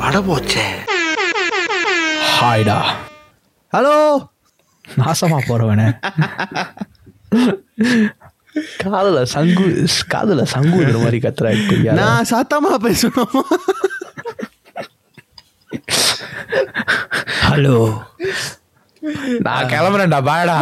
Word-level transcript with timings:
பட 0.00 0.18
போச்சே 0.28 0.66
ஹாய்டா. 2.38 2.76
ஹலோ. 3.72 3.94
நாசமா 4.96 5.38
போறவனே. 5.48 5.86
காதல 8.82 9.20
சங்கு 9.24 9.66
காதல 10.08 10.42
சங்குங்கிற 10.52 10.96
மாதிரி 11.02 11.18
கத்துறா 11.18 11.52
நான் 12.00 12.28
சத்தமா 12.30 12.72
பேசணும் 12.86 13.36
ஹலோ. 17.48 17.76
நான் 19.46 19.70
கிளம்புறேன்டா 19.72 20.18
பாயடா 20.28 20.56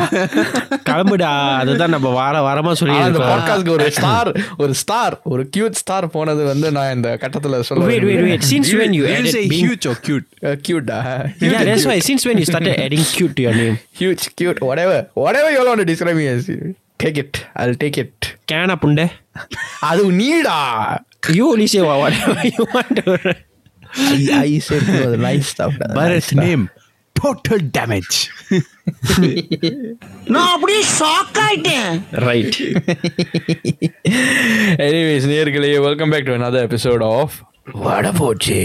கிளம்புடா 0.89 1.31
அதுதான் 1.61 1.95
நம்ம 1.95 2.09
வார 2.19 2.37
வாரமா 2.47 2.73
சொல்லி 2.81 2.97
அந்த 3.07 3.21
பாட்காஸ்ட்க்கு 3.31 3.75
ஒரு 3.77 3.87
ஸ்டார் 3.99 4.31
ஒரு 4.63 4.75
ஸ்டார் 4.83 5.15
ஒரு 5.33 5.43
கியூட் 5.57 5.79
ஸ்டார் 5.83 6.07
போனது 6.17 6.45
வந்து 6.53 6.71
நான் 6.77 6.95
இந்த 6.97 7.11
கட்டத்துல 7.25 7.59
Wait, 7.91 8.05
wait, 8.09 8.21
wait. 8.27 8.43
Since 8.53 8.71
when 8.81 8.93
you 8.99 9.05
added 9.15 9.33
say 9.37 9.45
being... 9.53 9.67
huge 9.67 9.87
or 9.91 9.97
cute? 10.07 10.29
கியூட்டா 10.67 10.99
Yeah, 11.45 11.63
that's 11.69 11.87
why. 11.91 11.99
Since 12.09 12.25
when 12.29 12.39
you 12.43 12.47
started 12.53 12.75
adding 12.85 13.05
cute 13.17 13.35
to 13.39 13.45
your 13.47 13.55
name? 13.63 13.77
huge 14.01 14.25
cute 14.41 14.61
whatever 14.69 14.99
whatever 15.25 15.51
you 15.57 15.63
want 15.71 15.83
to 15.85 15.89
describe 15.93 16.19
me 16.23 16.27
as 16.35 16.49
take 17.05 17.19
it 17.25 17.35
i'll 17.61 17.79
take 17.85 17.99
it 18.05 18.31
Can 18.53 18.73
punde? 18.85 19.07
அது 19.91 20.05
நீடா 20.23 20.59
You 21.39 21.47
only 21.53 21.67
say 21.67 21.81
whatever 21.83 22.41
you 22.57 22.65
want 22.75 22.93
to. 22.99 23.37
I, 24.13 24.21
I 24.39 24.59
said 24.59 24.83
it 24.83 25.01
was 25.07 25.17
nice 25.29 25.49
stuff 25.55 25.73
Bharat's 25.99 26.33
name. 26.35 26.63
Total 27.23 27.61
damage. 27.77 28.17
நான் 30.35 30.51
அப்படியே 30.55 30.83
shock 30.99 31.39
ஆயிட்டேன் 31.47 31.93
Right. 32.29 32.55
anyways 34.87 35.25
நேர்களே 35.33 35.71
welcome 35.87 36.11
back 36.15 36.25
to 36.29 36.35
another 36.41 36.63
episode 36.69 37.03
of 37.15 37.29
வட 37.85 38.07
போச்சு 38.21 38.61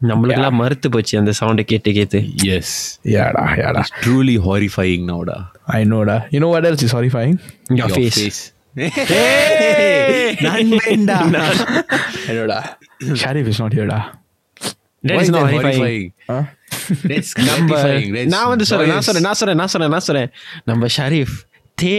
நம்மளுக்கெல்லாம் 0.00 0.58
மறுத்து 0.62 0.88
போச்சு 0.94 1.14
அந்த 1.20 1.32
சவுண்டை 1.40 1.64
கேட்டு 1.72 1.92
கேட்டு 1.98 2.18
Yes. 2.50 2.68
யாடா 3.16 3.44
யாடா 3.62 3.82
Truly 4.04 4.36
horrifying 4.46 5.02
now, 5.12 5.20
da. 5.30 5.38
I 5.78 5.84
know 5.90 6.02
da 6.10 6.16
you 6.34 6.40
know 6.42 6.52
what 6.54 6.66
else 6.70 6.84
is 6.88 6.92
horrifying 6.98 7.36
Your 7.80 7.90
face. 7.98 8.38
நான் 10.46 10.70
வேண்டாம். 10.86 11.32
I 12.28 12.34
know 12.36 12.46
da 12.52 12.60
Sharif 13.22 13.46
is 13.52 13.58
not 13.64 13.72
here 13.78 13.88
da 13.92 14.00
That 15.03 15.15
Why 15.17 15.21
is 15.23 15.29
is 15.29 15.33
not 15.35 15.41
that 15.43 15.53
horrifying. 15.53 15.79
horrifying? 15.79 16.11
huh? 16.31 16.43
That's 17.09 17.31
நம்ம 17.47 17.65
gratifying. 17.71 18.11
That's 18.17 18.31
நான் 18.35 18.49
வந்து 18.51 18.65
சொல்றேன் 18.69 18.91
நான் 18.93 19.01
joyous. 19.01 19.07
சொல்றேன் 19.09 19.25
நான் 19.27 19.39
சொல்றேன் 19.39 19.59
நான் 19.61 19.71
சொல்றேன் 19.73 19.93
நான் 19.95 20.05
சொல்றேன் 20.09 20.29
நம்ம 20.69 20.87
ஷரீஃப் 20.97 21.35
தே 21.81 21.97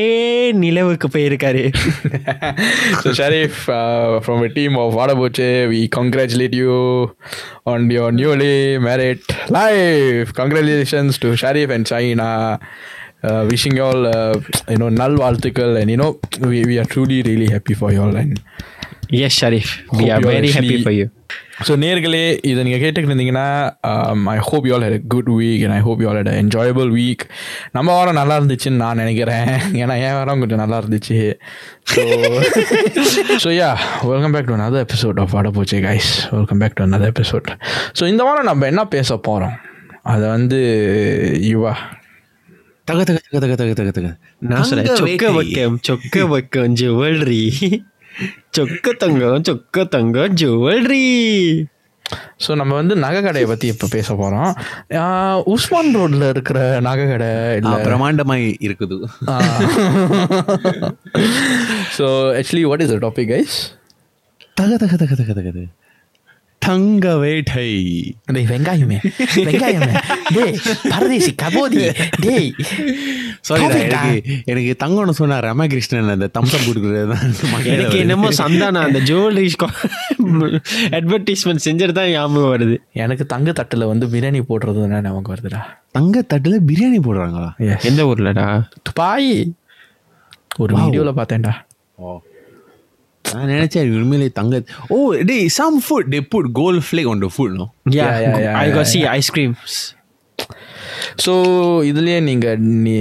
நிலவுக்கு 0.62 1.08
போயிருக்காரு 1.14 1.62
so 3.02 3.12
Sharif 3.18 3.54
uh, 3.68 4.20
from 4.26 4.38
a 4.48 4.50
team 4.56 4.72
of 4.82 4.94
Vadaboche 4.98 5.48
we 5.72 5.80
congratulate 5.98 6.54
you 6.54 6.76
on 7.72 7.90
your 7.96 8.08
newly 8.20 8.54
married 8.78 9.22
life 9.58 10.32
congratulations 10.40 11.18
to 11.24 11.30
Sharif 11.42 11.70
and 11.76 11.86
China 11.92 12.28
uh, 13.22 13.42
wishing 13.50 13.76
you 13.80 13.84
all 13.88 14.02
uh, 14.14 14.34
you 14.74 14.78
know 14.82 14.90
null 15.00 15.16
வாழ்த்துக்கள் 15.24 15.74
and 15.82 15.90
you 15.94 16.00
know 16.02 16.10
we, 16.52 16.60
we 16.70 16.78
are 16.82 16.88
truly 16.94 17.20
really 17.30 17.50
happy 17.56 17.76
for 17.82 17.90
you 17.96 18.02
all 18.06 18.16
and 18.24 18.34
yes 19.26 19.38
Sharif 19.42 19.72
Hope 19.90 20.00
we 20.00 20.06
are 20.14 20.22
you 20.24 20.30
all 20.30 20.36
very 20.38 21.04
so 21.67 21.73
நேர்களே 21.83 22.21
இதை 22.49 22.59
நீங்கள் 22.65 22.81
கேட்டுக்கிட்டு 22.81 23.11
இருந்தீங்கன்னா 23.11 23.45
I 24.33 24.37
hope 24.49 24.65
you 24.67 24.73
all 24.75 24.85
had 24.85 25.07
good 25.13 25.29
week 25.39 25.63
and 25.65 25.75
I 25.77 25.81
hope 25.87 26.01
you 26.03 26.07
all 26.11 26.19
had 26.19 26.31
enjoyable 26.41 26.89
week 26.97 27.23
நம்ம 27.77 27.87
வாரம் 27.97 28.19
நல்லா 28.19 28.35
இருந்துச்சுன்னு 28.39 28.81
நான் 28.83 29.01
நினைக்கிறேன். 29.03 29.49
ஏன்னா 29.81 29.95
என் 30.05 30.17
வாரம் 30.19 30.41
கொஞ்சம் 30.43 30.61
நல்லா 30.63 30.79
இருந்துச்சு. 30.81 31.17
So 31.93 32.01
so 33.45 33.51
ya 33.57 33.69
welcome 34.11 34.35
back 34.35 34.49
to 34.49 34.57
another 34.59 34.81
episode 34.85 35.19
of 35.23 35.35
வாட 35.37 35.51
போச்சே 35.57 35.79
guys 35.87 36.11
welcome 36.35 36.61
back 36.63 36.77
to 36.79 36.85
another 36.89 37.09
episode 37.13 37.49
so 37.99 38.05
இந்த 38.13 38.23
வாரம் 38.29 38.49
நம்ம 38.51 38.67
என்ன 38.71 38.85
பேச 38.95 39.17
போகிறோம் 39.29 39.55
அதை 40.13 40.25
வந்து 40.35 40.59
யுவா. 41.51 41.73
தக 42.87 43.01
தக 43.03 43.17
தக 43.25 43.39
தக 43.43 43.55
தக 43.61 43.73
தக 43.79 43.91
தக. 43.97 44.07
தங்க 44.49 44.95
சொக்க. 44.99 45.25
வைக்கம் 45.37 45.77
சொக்க 45.87 46.23
வைக்கம் 46.33 46.75
ஜுவல்லரி. 46.81 47.43
சொக்க 48.57 48.95
தங்கம் 49.03 49.45
சொக்க 49.49 49.85
தங்கம் 49.95 50.37
ஜுவல்லரி. 50.41 51.05
ஸோ 52.43 52.51
நம்ம 52.59 52.73
வந்து 52.79 52.93
நகை 53.03 53.19
கடையை 53.23 53.47
பற்றி 53.49 53.67
இப்போ 53.71 53.87
பேச 53.95 54.07
போகிறோம் 54.21 54.51
உஸ்மான் 55.53 55.91
ரோட்டில் 55.97 56.25
இருக்கிற 56.33 56.59
நகை 56.87 57.05
கடை 57.11 57.27
இல்லை 57.59 57.75
பிரமாண்டமாய் 57.87 58.45
இருக்குது. 58.67 58.97
So 61.97 62.05
actually 62.39 62.63
what 62.71 62.83
is 62.85 62.93
the 62.95 62.99
topic 63.05 63.31
guys 63.33 63.57
தக 64.61 64.71
தக 64.83 64.93
தக 65.03 65.13
தக 65.19 65.31
தக 65.39 65.49
தக. 65.57 65.67
தங்க 66.65 67.05
வேட்டை 67.17 67.67
டேய் 68.35 68.47
வெங்காயமே 68.51 68.97
வெங்காயமே. 69.47 69.93
டேய் 70.35 70.57
பரதேசி 70.91 71.31
கபோதி. 71.35 71.83
டேய் 72.25 72.49
சாரி. 73.47 73.63
எனக்கு 73.63 74.41
எனக்கு 74.51 74.71
தங்கம்னு 74.83 75.15
சொன்னா 75.19 75.37
ரமகிருஷ்ணன் 75.39 76.13
அந்த 76.15 76.27
தம்சம் 76.37 76.65
கொடுக்குறது 76.67 76.99
எனக்கு 77.73 77.99
என்னமோ 78.03 78.29
சந்தானா 78.41 78.81
அந்த 78.89 78.99
ஜுவல்லரி 79.09 79.51
அட்வர்டைஸ்மெண்ட் 80.97 81.65
செஞ்சுட்டு 81.67 81.95
தான் 81.99 82.11
ஞாபகம் 82.15 82.51
வருது. 82.53 82.75
எனக்கு 83.03 83.25
தங்க 83.25 83.51
தட்டுல 83.59 83.87
வந்து 83.87 84.07
பிரியாணி 84.07 84.41
போடுறது 84.51 84.83
என்ன 84.87 85.01
நமக்கு 85.01 85.33
வருதுடா. 85.33 85.61
தங்க 85.91 86.23
தட்டுல 86.33 86.59
பிரியாணி 86.71 86.99
போடுறாங்களா. 87.07 87.49
எந்த 87.91 88.03
ஊர்லடா? 88.05 88.47
பாய் 88.93 89.31
ஒரு 90.57 90.73
வீடியோல 90.77 91.13
பார்த்தேன்டா. 91.19 91.55
நான் 93.25 93.51
நினைச்சேன் 93.53 93.93
உண்மையிலே 94.01 94.27
தங்க 94.39 94.61
ஓ 94.95 94.97
டேய் 95.29 95.47
some 95.59 95.77
food 95.85 96.09
they 96.13 96.19
put 96.33 96.49
gold 96.59 96.83
flake 96.87 97.09
on 97.13 97.23
the 97.25 97.29
food 97.35 97.55
no 97.61 97.67
ya 97.97 98.07
yeah, 98.23 98.37
yeah, 98.45 98.59
I 98.63 98.67
got 98.77 98.91
see 98.93 99.01
ice creams 99.19 99.77
so 101.25 101.33
இதுலயே 101.89 102.19
நீங்க 102.29 102.47
நீ 102.85 102.95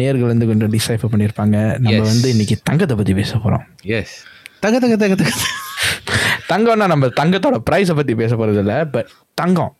நேர்கள் 0.00 0.32
வந்து 0.32 0.46
கொஞ்சம் 0.50 0.72
டிசைஃபர் 0.76 1.12
பண்ணியிருப்பாங்க. 1.12 1.56
நம்ம 1.84 1.98
Yes. 1.98 2.08
வந்து 2.12 2.28
இன்னைக்கு 2.34 2.56
தங்கத்தை 2.68 2.96
பத்தி 2.96 3.14
பேச 3.14 3.32
போறோம். 3.36 3.64
எஸ் 3.98 4.14
தக 4.64 4.78
தக 4.84 4.96
தக 5.02 5.14
தக 5.14 5.32
தங்கம்னா 6.52 6.86
நம்ம 6.92 7.06
தங்கத்தோட 7.20 7.56
ப்ரைஸை 7.70 7.94
பற்றி 7.94 8.14
பேச 8.14 8.32
போகிறது 8.36 8.60
இல்லை 8.64 8.78
but 8.94 9.08
Thangam. 9.34 9.72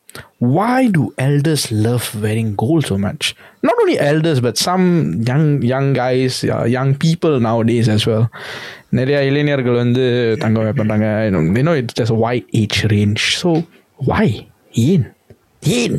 Why 0.56 0.78
do 0.97 1.03
elders 1.26 1.62
love 1.87 2.05
wearing 2.22 2.50
gold 2.62 2.82
so 2.91 2.97
much? 3.06 3.22
Not 3.66 3.76
only 3.82 3.97
elders 4.10 4.38
but 4.47 4.56
some 4.66 4.87
young 5.31 5.47
young 5.72 5.88
guys 6.00 6.34
uh, 6.55 6.65
young 6.76 6.91
people 7.05 7.34
nowadays 7.49 7.88
as 7.94 8.05
well. 8.10 8.25
நிறைய 8.98 9.18
இளைஞர்கள் 9.28 9.80
வந்து 9.82 10.02
wear 10.56 10.72
பண்ணுறாங்க 10.80 11.06
it's 11.80 11.94
just 12.00 12.12
a 12.16 12.20
wide 12.24 12.46
age 12.60 12.78
range. 12.94 13.22
So 13.40 13.50
why? 13.98 14.26
ஏன்? 14.88 15.06
ஏன்? 15.78 15.98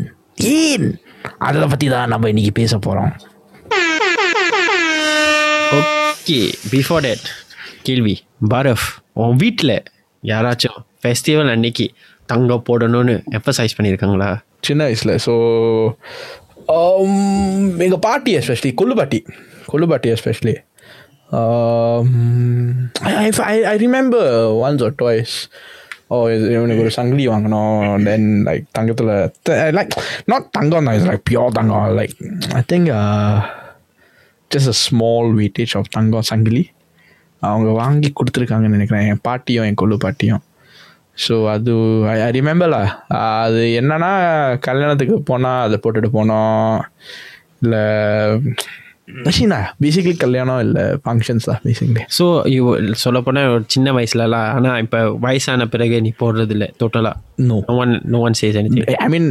ஏன்? 0.57 0.87
அதை 1.47 1.63
பற்றி 1.71 1.87
தான் 1.87 2.11
நம்ம 2.13 2.29
இன்னைக்கு 2.33 2.51
பேச 2.51 2.73
போகிறோம் 2.77 3.11
ஓகே 5.79 6.39
பிஃபோர் 6.71 7.03
டேட் 7.07 7.25
கேள்வி. 7.83 8.15
பரஃப் 8.49 8.87
உன் 9.23 9.35
வீட்டில் 9.35 9.75
யாராச்சும் 10.23 10.77
ஃபெஸ்டிவல் 11.03 11.51
அன்னைக்கு 11.51 11.85
தங்கம் 12.29 12.65
போடணும்னு 12.69 13.15
எம்பசைஸ் 13.37 13.77
பண்ணியிருக்காங்களா 13.77 14.29
சின்ன 14.61 14.83
வயசில் 14.83 15.13
ஸோ 15.25 15.33
எங்கள் 17.85 18.03
பாட்டி 18.07 18.31
எஸ்பெஷலி 18.37 18.71
கொள்ளு 18.81 18.95
பாட்டி. 18.95 19.19
கொள்ளு 19.71 19.87
பாட்டி 19.87 20.07
especially 20.15 20.55
I 23.71 23.75
remember 23.85 24.29
once 24.65 24.83
or 24.87 24.95
toys 25.03 25.35
oh 26.15 26.17
இவனுக்கு 26.29 26.83
ஒரு 26.83 26.91
சங்கிலி 26.97 27.23
வாங்கினோம் 27.27 28.03
தென் 28.07 28.27
லைக் 28.47 28.65
தங்கத்தில் 28.71 29.11
லைக் 29.77 29.95
நாட் 30.31 30.47
தங்கம் 30.57 30.85
தான் 30.87 30.97
is 30.99 31.07
like 31.09 31.23
pure 31.29 31.57
Thangam. 31.57 31.87
Like 31.99 32.13
I 32.59 32.61
think 32.73 32.89
just 34.51 34.71
a 34.73 34.75
small 34.85 35.29
weightage 35.39 35.73
of 35.79 35.91
தங்கம் 35.97 36.27
சங்கிலி. 36.31 36.63
அவங்க 37.41 37.71
வாங்கி 37.81 38.11
கொடுத்துருக்காங்கன்னு 38.19 38.75
நினைக்கிறேன். 38.77 39.07
என் 39.07 39.25
பாட்டியும் 39.27 39.65
என் 39.69 39.81
கொள்ளு 39.81 39.97
பாட்டியும். 40.05 40.43
ஸோ 41.25 41.35
அது 41.55 41.73
ஐ 42.13 42.31
ரிமெம்பர்ல 42.39 42.79
அது 43.41 43.61
என்னன்னா 43.81 44.11
கல்யாணத்துக்கு 44.67 45.15
போனால் 45.29 45.63
அதை 45.65 45.79
போட்டுட்டு 45.83 46.09
போனோம். 46.17 46.79
இல்லை 47.61 47.83
மஷினா 49.07 49.57
பேசிக்கலி 49.83 50.15
கல்யாணம் 50.23 50.61
இல்லை 50.65 50.83
ஃபங்க்ஷன்ஸ் 51.03 51.45
தான் 51.49 51.61
பேசிக்கலி 51.65 52.01
ஸோ 52.17 52.25
சொல்ல 53.03 53.19
போனால் 53.21 53.51
ஒரு 53.53 53.63
சின்ன 53.67 53.91
வயசுலலாம் 53.91 54.47
ஆனால் 54.55 54.79
இப்போ 54.81 54.99
வயசான 55.25 55.67
பிறகு 55.67 55.97
நீ 56.01 56.11
போடுறது 56.19 56.53
இல்லை 56.55 56.67
டோட்டலாக 56.81 57.45
no 57.49 57.57
no 57.69 57.75
one 57.83 57.93
no 58.05 58.19
one 58.27 58.37
says 58.41 58.57
any 58.61 58.83
I 58.97 59.07
mean 59.15 59.29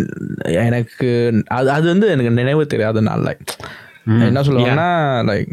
எனக்கு 0.66 1.10
அது 1.58 1.70
அது 1.70 1.86
வந்து 1.86 2.08
எனக்கு 2.08 2.32
நினைவு 2.40 2.64
தெரியாதனால 2.74 3.20
லைக் 3.28 3.52
என்ன 4.26 4.42
சொல்லுவாங்கன்னா 4.48 4.88
லைக் 5.30 5.52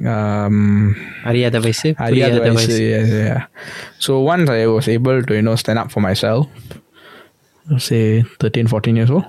அறியாத 1.23 1.59
வயசு 1.59 1.91
அறியாத 2.07 2.35
புரியாத 2.37 2.55
வயசு 2.59 2.81
so 4.07 4.13
once 4.31 4.51
I 4.55 4.59
was 4.73 4.89
able 4.97 5.19
to 5.29 5.35
you know 5.39 5.55
stand 5.63 5.83
up 5.83 5.93
for 5.93 6.05
myself 6.23 7.79
say 7.89 7.99
thirteen 8.43 8.71
fourteen 8.71 8.99
years 8.99 9.15
oh 9.17 9.21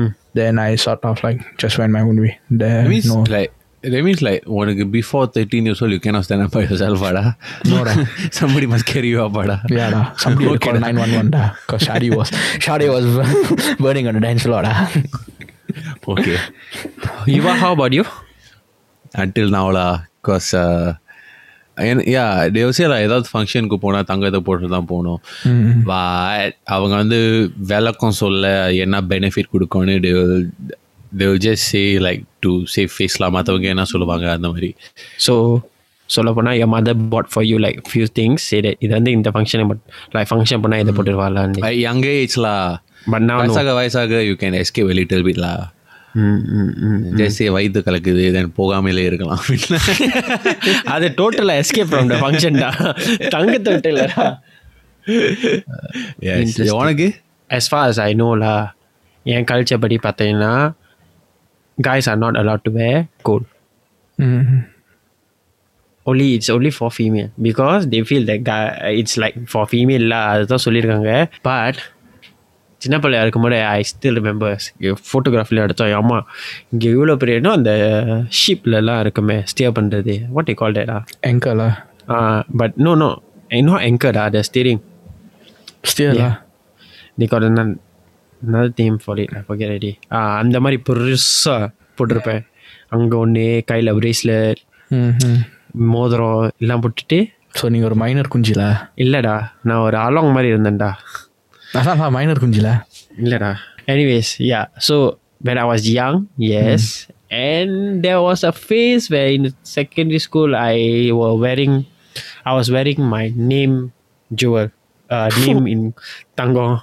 hmm 0.00 0.12
then 0.34 0.58
I 0.60 0.76
sort 0.76 1.04
of 1.04 1.16
like 1.24 1.40
just 1.58 1.76
went 1.78 1.92
my 1.92 2.02
own 2.02 2.18
way. 2.20 2.32
There, 2.52 2.82
means 2.88 3.06
no, 3.06 3.16
like 3.28 3.52
that 3.92 4.02
means 4.06 4.20
like 4.26 4.42
உனக்கு 4.58 4.84
before 4.96 5.24
13 5.26 5.66
years 5.68 5.80
old 5.82 5.92
you 5.96 6.00
cannot 6.06 6.24
stand 6.26 6.42
up 6.46 6.50
by 6.56 6.62
yourself 6.68 7.02
ஆடா 7.10 7.22
somebody 8.40 8.66
must 8.72 8.86
carry 8.92 9.10
you 9.14 9.20
up 9.26 9.36
ஆடா 9.42 9.56
Yeah, 9.78 9.90
da. 9.94 10.00
Somebody 10.24 10.46
would 10.50 10.62
call 10.66 10.76
911 10.80 11.30
da. 11.36 11.42
Because 11.60 11.82
Shadi 11.88 12.10
was 12.18 12.30
Shadi 12.66 12.88
was 12.96 13.06
burning 13.84 14.08
on 14.10 14.16
the 14.18 14.24
dance 14.26 14.44
floor 14.46 14.62
da. 14.68 14.74
okay 16.14 16.38
Eva, 17.36 17.52
how 17.62 17.72
about 17.78 17.94
you? 17.98 18.06
until 19.24 19.48
now 19.58 19.66
lah 19.76 19.92
cause 20.26 20.48
uh, 20.62 20.88
and 21.86 22.00
yeah 22.14 22.30
they 22.54 22.62
will 22.64 22.74
say 22.78 22.86
like 22.92 23.04
ஏதாவது 23.06 23.28
ஃபங்க்ஷனுக்கு 23.32 23.78
போனால் 23.84 24.06
தங்கத்தை 24.10 24.40
போட்டு 24.48 24.68
தான் 24.74 24.88
போகணும் 24.90 25.20
அவங்க 26.74 26.94
வந்து 27.02 27.18
விளக்கம் 27.72 28.18
சொல்ல 28.22 28.44
என்ன 28.84 29.00
பெனிஃபிட் 29.12 29.52
கொடுக்கணும்னு 29.54 30.12
they 31.12 31.26
will 31.26 31.28
they 31.28 31.28
will 31.30 31.42
just 31.46 31.64
say 31.72 31.84
like 31.98 32.22
to 32.42 32.52
save 32.74 32.90
ஃபேஸ்லாம் 32.96 33.34
மற்றவங்க 33.36 33.68
என்ன 33.74 33.86
சொல்லுவாங்க 33.92 34.26
அந்த 34.32 34.48
மாதிரி 34.52 34.70
So, 35.26 35.34
சொல்ல 36.08 36.30
போனால் 36.36 36.56
your 36.56 36.68
mother 36.68 36.94
bought 37.12 37.28
for 37.34 37.42
you 37.42 37.58
like 37.58 37.78
few 37.88 38.06
things 38.18 38.38
say 38.50 38.60
that 38.60 38.76
இது 38.84 38.92
வந்து 38.98 39.10
இந்த 39.18 39.30
ஃபங்க்ஷன் 39.34 39.66
like 40.16 40.28
ஃபங்க்ஷன் 40.30 40.62
பண்ணால் 40.64 40.82
இதை 40.84 40.94
போட்டுருவாங்களான்னு 40.98 41.66
At 41.68 41.76
younger 41.88 42.14
age 42.22 42.36
lah 42.46 42.60
But 43.12 43.22
now 43.22 43.36
no. 43.36 43.42
வயசாக 43.42 43.74
வயசாக 43.78 44.22
you 44.30 44.36
can 44.36 44.54
escape 44.54 44.88
a 44.94 44.98
little 45.00 45.22
bit 45.28 45.38
lah 45.46 45.58
ம், 46.20 46.40
ம், 46.60 46.70
ம். 46.86 47.02
just 47.18 47.36
say 47.40 47.48
வயிற்று 47.56 47.80
கலக்குது 47.88 48.22
தென் 48.36 48.52
போகாமலே 48.56 49.04
இருக்கலாம் 49.10 49.42
அது 50.94 51.06
டோட்டலாக 51.20 51.60
எஸ்கேப் 51.62 51.90
ஃப்ரம் 51.92 52.10
த 52.12 52.18
ஃபங்க்ஷன் 52.22 52.58
தான் 52.64 52.78
Yes. 56.20 56.38
Interesting. 56.40 56.76
உனக்கு 56.80 57.06
as 57.50 57.64
far 57.68 57.82
as 57.90 57.98
I 58.08 58.12
know 58.12 58.32
என் 59.26 59.46
கல்ச்சர் 59.50 59.80
படி 59.80 59.96
பார்த்தீங்கன்னா 60.04 60.52
guys 61.86 62.06
are 62.12 62.18
not 62.24 62.34
allowed 62.40 62.62
to 62.66 62.70
wear 62.78 62.96
gold. 63.28 63.46
Only 66.06 66.26
it's 66.36 66.50
only 66.56 66.72
for 66.78 66.88
female. 66.98 67.30
Because 67.46 67.82
they 67.92 68.02
feel 68.10 68.24
that 68.30 68.40
guy 68.50 68.60
it's 69.00 69.14
like 69.22 69.36
for 69.54 69.64
female 69.72 70.04
lah. 70.12 70.22
அதுதான் 70.32 70.64
சொல்லியிருக்காங்க. 70.66 71.14
But 71.48 71.80
சின்ன 72.84 72.98
பிள்ளையா 73.04 73.22
இருக்கும்போது 73.24 73.56
I 73.76 73.80
still 73.88 74.18
remembers 74.18 74.66
ஃபோட்டோகிராஃபில் 75.08 75.62
எடுத்தோம். 75.64 75.90
என் 75.92 76.00
அம்மா 76.02 76.18
இங்கே 76.72 76.88
இவ்வளோ 76.94 77.16
பெரிய 77.22 77.40
இன்னும் 77.40 77.56
அந்த 77.58 77.72
ஷிப்லலாம் 78.42 79.00
இருக்குமே 79.04 79.36
ஸ்டே 79.52 79.66
பண்ணுறது 79.78 80.14
what 80.36 80.52
call 80.60 80.76
data 80.78 80.98
Anchor 81.30 81.54
lah. 81.60 81.72
But 82.62 82.76
no 82.86 82.94
no 83.02 83.10
இன்னும் 83.60 83.82
எங்கடா 83.90 84.24
the 84.36 84.42
steering 84.50 84.82
Still 85.90 86.14
lah. 86.22 86.32
they 87.18 87.26
got 87.32 87.44
another, 88.42 88.48
another 88.48 88.72
name 88.78 88.98
for 88.98 89.16
it 89.22 89.30
I 89.38 89.42
forget 89.50 89.68
already 89.70 89.92
ah 90.12 90.20
அந்த 90.42 90.56
மாதிரி 90.60 90.78
பெருசாக 90.88 91.70
போட்டிருப்பேன் 91.98 92.42
அங்கே 92.96 93.16
ஒன்று 93.24 93.46
கையில் 93.70 93.96
பிரேஸ்லெட் 94.00 94.60
Mm-hmm. 94.90 95.34
மோதிரம் 95.92 96.38
எல்லாம் 96.62 96.80
போட்டுட்டு 96.84 97.18
ஸோ 97.58 97.68
நீங்கள் 97.72 97.88
ஒரு 97.88 97.96
மைனர் 98.00 98.30
குஞ்சில 98.32 98.62
இல்லைடா 98.96 99.34
நான் 99.62 99.82
ஒரு 99.86 99.96
அலாங் 99.96 100.30
மாதிரி 100.36 100.48
இருந்தேன்டா 100.52 100.88
அதான் 101.78 102.00
மைனர் 102.16 102.40
குஞ்சில 102.44 102.70
இல்லைடா 103.22 103.50
anyways 103.94 104.32
ya 104.50 104.60
so 104.88 104.96
when 105.40 105.58
I 105.58 105.66
was 105.72 105.82
young 105.98 106.16
yes 106.52 106.82
and 107.44 108.02
there 108.04 108.20
was 108.20 108.40
a 108.44 108.52
phase 108.66 109.04
where 109.14 109.30
in 109.36 109.44
secondary 109.62 110.22
school 110.26 110.50
I 110.54 110.76
was 111.20 111.34
wearing 111.44 111.76
I 112.44 112.54
was 112.58 112.68
wearing 112.70 113.00
my 113.16 113.24
name 113.52 113.76
jewel 114.30 114.68
uh, 115.10 115.28
name 115.40 115.62
in 115.74 115.82
தங்கம் 116.34 116.76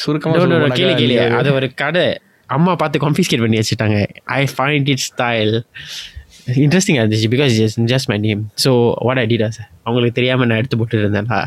சுருக்கமாக 0.00 0.68
கேளு 0.78 0.92
கேளு. 1.00 1.16
அது 1.40 1.48
ஒரு 1.58 1.68
கடை. 1.82 2.06
அம்மா 2.48 2.72
பார்த்து 2.80 3.02
கான்ஃபிஸ்கேட் 3.04 3.42
பண்ணி 3.44 3.58
வச்சுட்டாங்க 3.60 3.96
I 4.38 4.42
find 4.56 4.88
it 4.92 5.04
style 5.06 5.54
interesting 6.64 6.98
இருந்துச்சு 7.00 7.28
because 7.34 7.52
just 7.60 7.80
just 7.92 8.08
my 8.12 8.18
name 8.26 8.42
so 8.64 8.70
what 9.06 9.20
I 9.22 9.26
did 9.32 9.44
as 9.48 9.60
அவங்களுக்கு 9.86 10.16
தெரியாமல் 10.18 10.48
நான் 10.50 10.60
எடுத்து 10.62 10.78
போட்டு 10.82 11.00
இருந்தேன்டா 11.02 11.40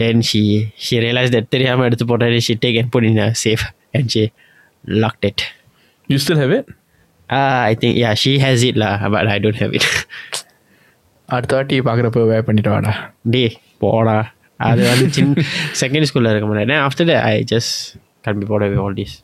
then 0.00 0.22
she 0.30 0.42
she 0.86 0.96
realise 1.04 1.34
that 1.36 1.48
தெரியாமல் 1.48 1.86
எடுத்து 1.88 2.06
போட்டேன் 2.06 2.40
she 2.48 2.56
take 2.64 2.78
and 2.80 2.92
put 2.96 3.06
in 3.10 3.22
safe 3.44 3.64
and 3.98 4.10
she 4.14 4.24
locked 4.84 5.26
it 5.30 5.44
you 6.08 6.18
still 6.24 6.40
have 6.42 6.54
it 6.58 6.70
I 7.68 7.74
think 7.82 7.96
ya 8.04 8.10
she 8.24 8.32
has 8.44 8.64
it 8.70 8.80
lah 8.84 8.90
but 9.14 9.30
I 9.34 9.38
don't 9.46 9.60
have 9.62 9.74
it 9.78 9.88
அடுத்த 11.28 11.52
வாட்டி 11.56 11.76
பார்க்குறப்ப 11.80 12.26
வே 12.28 12.40
பண்ணிட்டு 12.40 12.70
வாடா. 12.70 12.92
டே 13.34 13.44
போடா. 13.78 14.16
அது 14.60 14.82
வந்து 14.88 15.06
சின்ன 15.10 15.44
செகண்ட் 15.80 16.08
ஸ்கூலில் 16.10 16.30
இருக்க 16.30 16.46
முடியாது 16.46 16.76
after 16.88 17.14
I 17.22 17.36
just 17.54 17.72
bothered 18.26 18.70
with 18.70 18.78
all 18.78 18.94
this 18.94 19.22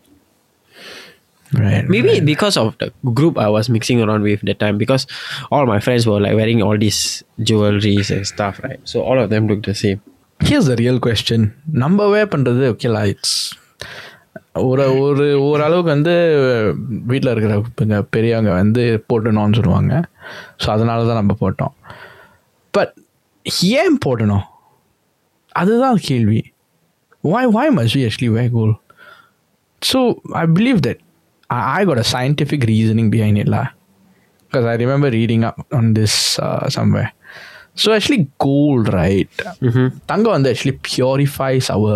Right. 1.53 1.87
Maybe 1.87 2.21
because 2.21 2.57
of 2.57 2.79
the 2.79 2.87
group 3.13 3.39
I 3.39 3.49
was 3.49 3.69
mixing 3.69 4.01
around 4.01 4.23
with 4.23 4.41
that 4.41 4.59
time, 4.59 4.79
because 4.79 5.07
all 5.51 5.67
my 5.67 5.81
friends 5.81 6.07
were 6.07 6.21
like 6.21 6.35
wearing 6.35 6.63
all 6.63 6.79
these 6.79 7.01
jewelries 7.41 8.11
and 8.11 8.27
stuff, 8.27 8.61
right? 8.63 8.81
So 8.85 9.03
all 9.03 9.19
of 9.19 9.29
them 9.31 9.47
looked 9.47 9.67
the 9.67 9.75
same. 9.75 10.01
Here's 10.41 10.69
the 10.71 10.75
real 10.75 10.99
question 10.99 11.45
நம்ம 11.73 12.07
way 12.09 12.23
பண்ணுறது 12.25 12.63
ஓகேலா 12.71 13.03
it's 13.11 13.35
ஒரு 14.63 14.85
ஒரு 15.03 15.27
ஓரளவுக்கு 15.41 15.91
வந்து 15.91 16.15
வீட்டில் 17.11 17.31
இருக்கிற 17.33 17.55
பெங்க 17.81 17.99
பெரியவங்க 18.15 18.53
வந்து 18.53 18.83
போட்டணும்னு 19.11 19.59
சொல்லுவாங்க 19.61 19.93
ஸோ 20.63 20.69
அதனால 20.71 21.05
தான் 21.11 21.21
நம்ம 21.21 21.37
போட்டோம் 21.43 21.75
பட் 22.75 22.95
ஏன் 23.83 23.99
போடணும் 24.07 24.45
அதுதான் 25.56 26.00
கேள்வி 26.10 26.42
why 27.32 27.44
why 27.56 27.66
must 27.78 27.94
we 27.98 28.02
actually 28.08 28.30
wear 28.36 28.50
gold 28.56 28.76
so 29.82 30.00
i 30.42 30.46
believe 30.58 30.80
that 30.86 30.98
i, 31.50 31.60
I 31.78 31.86
got 31.90 31.98
a 32.04 32.08
scientific 32.14 32.62
reasoning 32.72 33.08
behind 33.16 33.38
it 33.44 33.48
lah 33.54 33.66
because 34.46 34.66
i 34.72 34.76
remember 34.84 35.10
reading 35.20 35.42
up 35.50 35.58
on 35.80 35.86
this 35.98 36.14
uh, 36.46 36.66
somewhere 36.76 37.10
so 37.76 37.88
actually 37.98 38.22
gold 38.46 38.86
right 39.00 39.30
tanga 40.12 40.30
வந்து 40.36 40.52
actually 40.54 40.76
purifies 40.92 41.68
our 41.76 41.92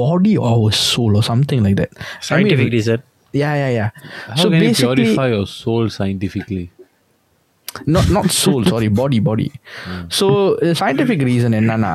body 0.00 0.34
or 0.42 0.48
our 0.56 0.72
soul 0.88 1.12
or 1.20 1.24
something 1.30 1.62
like 1.66 1.76
that 1.82 1.92
I 1.94 2.00
mean, 2.00 2.26
Scientific 2.30 2.70
reason. 2.76 2.98
yeah 3.42 3.54
yeah 3.62 3.70
yeah 3.78 3.90
How 4.30 4.40
so 4.42 4.46
can 4.52 4.58
you 4.58 4.68
basically 4.68 5.04
purify 5.04 5.28
your 5.36 5.46
soul 5.60 5.84
scientifically? 5.98 6.66
not 7.94 8.08
not 8.16 8.26
soul 8.42 8.62
sorry 8.72 8.88
body 9.02 9.20
body 9.30 9.48
so 10.18 10.26
the 10.66 10.74
scientific 10.82 11.20
reason 11.30 11.52
என்னன்னா 11.60 11.94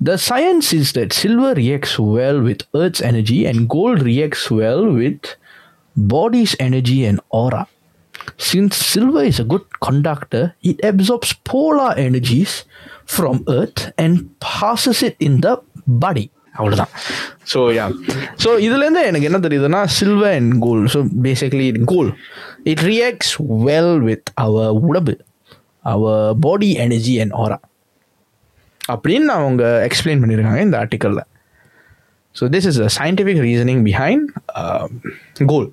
the 0.00 0.16
science 0.18 0.72
is 0.72 0.92
that 0.92 1.12
silver 1.12 1.54
reacts 1.54 1.94
well 2.16 2.38
with 2.40 2.62
earth's 2.74 3.02
energy 3.02 3.38
and 3.46 3.68
gold 3.68 4.02
reacts 4.02 4.44
well 4.50 4.82
with 4.98 5.22
body's 5.96 6.54
energy 6.58 6.98
and 7.04 7.20
aura 7.30 7.62
since 8.38 8.76
silver 8.92 9.22
is 9.24 9.38
a 9.40 9.44
good 9.44 9.66
conductor 9.80 10.44
it 10.62 10.78
absorbs 10.84 11.32
polar 11.50 11.90
energies 11.96 12.54
from 13.06 13.44
earth 13.48 13.92
and 13.96 14.14
passes 14.40 15.02
it 15.02 15.16
in 15.20 15.40
the 15.40 15.54
body 16.06 16.26
அவ்வளோதான் 16.58 16.92
so 17.52 17.60
யா 17.76 17.86
so 18.42 18.50
இதுலேருந்து 18.66 19.02
எனக்கு 19.08 19.28
என்ன 19.28 19.38
தெரியுதுன்னா 19.46 19.80
silver 19.98 20.34
and 20.36 20.54
gold 20.58 20.90
so 20.94 21.00
basically 21.26 21.66
gold 21.92 22.12
it 22.72 22.84
reacts 22.92 23.32
well 23.66 23.98
with 24.08 24.30
அவர் 24.44 24.78
உடம்பு 24.88 25.14
our 25.92 26.36
body 26.46 26.70
energy 26.84 27.14
and 27.24 27.34
ஆரா 27.42 27.58
அப்படின்னு 28.91 29.31
அவங்க 29.37 29.63
explain 29.87 30.21
பண்ணியிருக்காங்க 30.21 30.61
இந்த 30.61 30.77
ஆர்டிக்கலில் 30.81 31.23
so 32.35 32.45
this 32.53 32.67
is 32.69 32.81
a 32.81 32.89
scientific 32.97 33.41
reasoning 33.45 33.81
behind 33.87 34.27
gold 35.47 35.69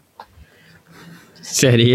சரி. 1.55 1.89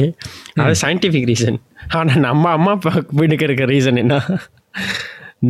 அது 0.62 0.75
சயின்டிஃபிக் 0.82 1.27
ரீசன் 1.30 1.58
ஆனால் 1.94 2.22
நம்ம 2.22 2.51
அம்மா 2.51 2.72
அப்பா 2.72 2.92
வீட்டுக்கு 3.13 3.48
இருக்க 3.48 3.65
ரீசன் 3.72 4.00
என்ன? 4.00 4.15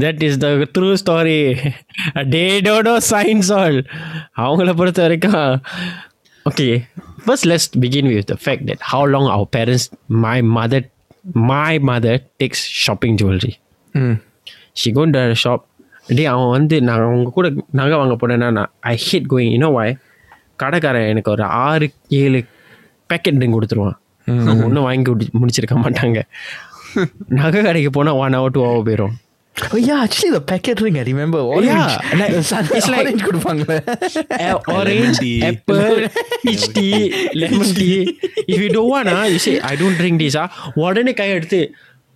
That 0.01 0.21
is 0.23 0.37
the 0.37 0.47
true 0.75 0.89
story 1.01 1.37
day 2.31 2.43
Toto 2.65 2.93
science 3.09 3.51
all 3.57 3.77
அவங்கள 4.43 4.71
பொறுத்த 4.73 5.01
வரைக்கும் 5.01 5.37
okay 6.45 6.67
first 7.25 7.47
let's 7.47 7.67
begin 7.79 8.09
with 8.11 8.29
the 8.31 8.37
fact 8.43 8.65
that 8.69 8.83
how 8.89 9.07
long 9.13 9.29
our 9.29 9.49
parents 9.55 9.87
my 10.23 10.37
mother 10.55 10.87
my 11.49 11.73
mother 11.89 12.21
takes 12.41 12.65
shopping 12.81 13.17
jewellery 13.21 13.53
hmm 13.95 14.17
she 14.75 14.91
gone 14.91 15.13
the 15.13 15.19
shop 15.43 15.63
டே 16.07 16.25
அவன் 16.25 16.49
வந்து 16.49 16.81
நான் 16.81 16.99
அவங்க 16.99 17.29
கூட 17.29 17.47
நகை 17.71 17.97
வாங்க 17.97 18.15
போனேன்னா 18.21 18.51
நான் 18.51 18.71
ஐ 18.79 18.95
ஹேட் 19.09 19.29
கோயிங் 19.29 19.53
இன்னோ 19.53 19.71
வாய் 19.71 19.93
கடைக்காரன் 20.55 21.07
எனக்கு 21.07 21.31
ஒரு 21.31 21.43
ஆறு 21.43 21.87
ஏழு 22.21 22.39
பேக்கெட் 23.09 23.53
கொடுத்துருவான் 23.53 23.97
அவங்க 24.27 24.65
ஒன்றும் 24.65 24.83
வாங்கி 24.83 25.11
முடி- 25.11 25.33
முடிச்சிருக்க 25.41 25.77
மாட்டாங்க 25.83 26.19
நகை 27.39 27.63
கடைக்கு 27.63 27.89
போனால் 27.89 28.13
ஒன் 28.13 28.35
ஹவர் 28.35 28.47
டூ 28.47 28.63
ஹவர் 28.65 28.87
போயிடும் 28.89 29.15
Oh 29.55 29.77
yeah, 29.77 30.03
actually 30.03 30.31
the 30.31 30.41
packet 30.41 30.79
ring 30.81 30.95
I 30.97 31.03
remember. 31.03 31.37
Orange. 31.37 31.65
Yeah, 31.65 31.97
like, 32.19 32.31
it's 32.31 32.51
it's 32.69 32.87
like- 32.87 33.01
orange 33.01 33.21
கொடுப்பாங்களே. 33.23 33.75
orange, 34.67 35.17
tea. 35.19 35.33
apple, 35.43 36.07
peach 36.43 36.65
tea, 36.73 36.95
lemon 37.33 37.69
tea. 37.73 37.97
If 38.47 38.57
you 38.61 38.69
don't 38.69 38.89
want, 38.89 39.09
ah, 39.09 39.25
you 39.25 39.37
say, 39.37 39.59
I 39.61 39.75
don't 39.75 39.95
drink 39.95 40.17
this. 40.19 40.35
Ah, 40.35 40.47
உடனே 40.75 41.13
கை 41.13 41.29
எடுத்து 41.29 41.59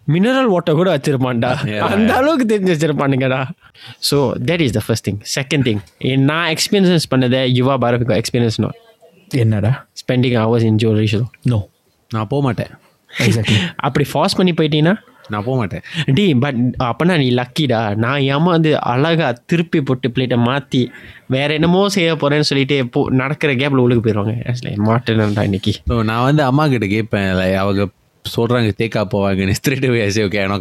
mineral 0.07 0.49
water 0.53 0.77
கூட 0.79 0.89
வச்சிருப்பான்டா. 0.95 1.49
அந்த 1.93 2.11
அளவுக்கு 2.19 2.45
தெரிஞ்சு 2.53 2.73
வச்சிருப்பானுங்கடா. 2.73 3.39
So 4.09 4.17
that 4.49 4.63
is 4.65 4.75
the 4.77 4.81
first 4.85 5.07
thing 5.07 5.19
second 5.37 5.65
thing 5.67 5.81
நான் 6.29 6.49
experience 6.55 7.07
பண்ணதை 7.13 7.41
Yuva 7.59 7.75
Bharath 7.83 8.15
experience 8.21 8.59
no 8.65 8.69
என்னடா? 9.43 9.71
Spending 10.01 10.37
hours 10.43 10.65
in 10.69 10.79
jewellery 10.83 11.09
show 11.13 11.21
no 11.53 11.59
நான் 12.11 12.29
போக 12.33 12.41
மாட்டேன். 12.47 12.71
எக்ஸாக்ட்லி 13.11 13.59
அப்படி 13.87 14.05
ஃபாஸ்ட் 14.13 14.37
பண்ணி 14.39 14.53
போயிட்டீங்கன்னா 14.59 14.95
நான் 15.33 15.45
போக 15.47 15.55
மாட்டேன். 15.59 15.83
டி 16.17 16.25
பட் 16.43 16.59
அப்பனா 16.89 17.15
நீ 17.21 17.27
லக்கிடா 17.39 17.79
நான் 18.03 18.21
ஏமா 18.33 18.51
வந்து 18.57 18.71
அழகா 18.93 19.27
திருப்பி 19.51 19.79
போட்டு 19.87 20.07
பிளேட்டை 20.15 20.37
மாற்றி 20.47 20.81
வேற 21.35 21.49
என்னமோ 21.53 21.81
செய்ய 21.95 22.11
போறேன்னு 22.21 22.49
சொல்லிட்டு 22.51 22.77
போ 22.93 23.01
நடக்கிற 23.21 23.53
கேப்ல 23.61 23.83
உள்ளுக்கு 23.85 24.05
போயிடுவாங்க 24.05 24.35
மாட்டேன்டா 24.89 25.43
இன்னைக்கு. 25.49 25.73
ஸோ 25.89 25.97
நான் 26.11 26.25
வந்து 26.29 26.43
அம்மா 26.43 26.65
கிட்ட 26.73 26.87
கேட்பேன் 26.95 27.29
அவங்க 27.63 27.83
சொல்கிறாங்க 28.35 28.71
தேக்கா 28.77 29.01
போவாங்கன்னு 29.13 29.51
street 29.51 29.85
way 29.85 30.01
okay 30.23 30.39
I 30.41 30.47
know 30.47 30.57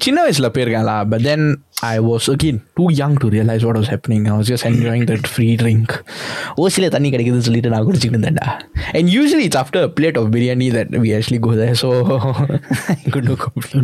சின்ன 0.00 0.22
வயசில் 0.22 0.50
போயிருக்கேன்ல 0.50 0.94
but 1.08 1.22
then 1.22 1.46
I 1.86 1.94
was 2.08 2.26
again 2.34 2.60
too 2.78 2.84
young 3.00 3.16
to 3.22 3.28
realise 3.36 3.64
what 3.66 3.78
was 3.80 3.90
happening 3.94 4.24
I 4.30 4.34
was 4.36 4.48
just 4.52 4.66
enjoying 4.70 5.06
that 5.10 5.26
free 5.32 5.48
drink 5.62 5.92
ஓசியில் 6.64 6.92
தண்ணி 6.94 7.08
கிடைக்குதுன்னு 7.14 7.46
சொல்லிட்டு 7.48 7.72
நான் 7.74 7.86
குடிச்சிட்டு 7.88 8.16
இருந்தேன்டா. 8.16 8.48
And 8.96 9.08
usually 9.16 9.44
it's 9.48 9.60
after 9.62 9.86
plate 9.98 10.18
of 10.20 10.28
biryani 10.36 10.68
that 10.76 10.92
we 11.04 11.12
actually 11.18 11.40
go 11.46 11.52
there 11.60 11.78
so 11.82 11.90
good 13.14 13.28
no 13.30 13.36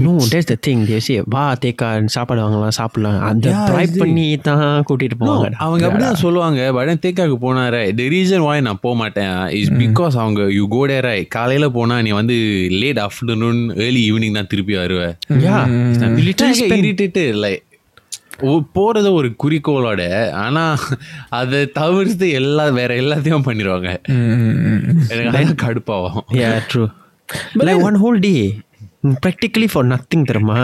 no 0.07 0.15
days 0.35 0.51
the 0.53 0.57
thing 0.69 0.85
desi 0.93 1.17
வா 1.37 1.45
தேக்கா 1.65 1.89
சாப்பாடு 2.17 2.43
வாங்கலாம் 2.45 2.77
சாப்பிடலாம். 2.81 3.19
அந்த 3.31 3.55
ட்ரை 3.71 3.85
பண்ணி 4.03 4.27
தான் 4.49 4.65
கூட்டிட்டு 4.91 5.19
போவாங்க. 5.23 5.51
அவங்க 5.67 5.85
அப்படிதான் 5.89 6.21
சொல்லுவாங்க. 6.25 6.61
பட் 6.79 6.93
தேக்காக்கு 7.07 7.39
போனாரே. 7.47 7.83
த 8.01 8.09
ரீசன் 8.17 8.45
வாய் 8.49 8.65
நான் 8.69 8.83
போக 8.85 8.95
மாட்டேன் 9.03 9.35
இஸ் 9.61 9.73
பிகாஸ் 9.83 10.17
அவங்க 10.23 10.41
யூ 10.59 10.67
கோ 10.77 10.83
டேரா 10.93 11.15
காலையில 11.37 11.69
போனா 11.79 11.97
நீ 12.07 12.13
வந்து 12.21 12.37
லேட் 12.83 13.01
ஆஃப்டர்நூன் 13.07 13.61
ஏர்லி 13.87 14.03
ஈவினிங் 14.11 14.39
தான் 14.41 14.51
திருப்பி 14.53 14.77
வருவ. 14.83 15.03
யா 15.47 15.59
லைக் 17.45 17.67
போறது 18.77 19.11
ஒரு 19.19 19.29
குறிக்கோளோட 19.43 20.03
ஆனா 20.45 20.65
அதை 21.39 21.61
தவிர்த்து 21.79 22.29
எல்லா 22.41 22.67
வேற 22.79 22.91
எல்லாத்தையும் 23.03 23.47
பண்ணிடுவாங்க 23.49 23.89
எனக்கு 25.33 25.55
கடுப்பாகும். 25.65 26.27
Ya 26.41 26.51
true 26.73 26.85
like 27.69 27.83
one 27.89 27.99
whole 28.05 28.21
day 28.27 28.35
practically 29.25 29.71
for 29.73 29.91
nothing 29.95 30.29
தெரியுமா? 30.31 30.59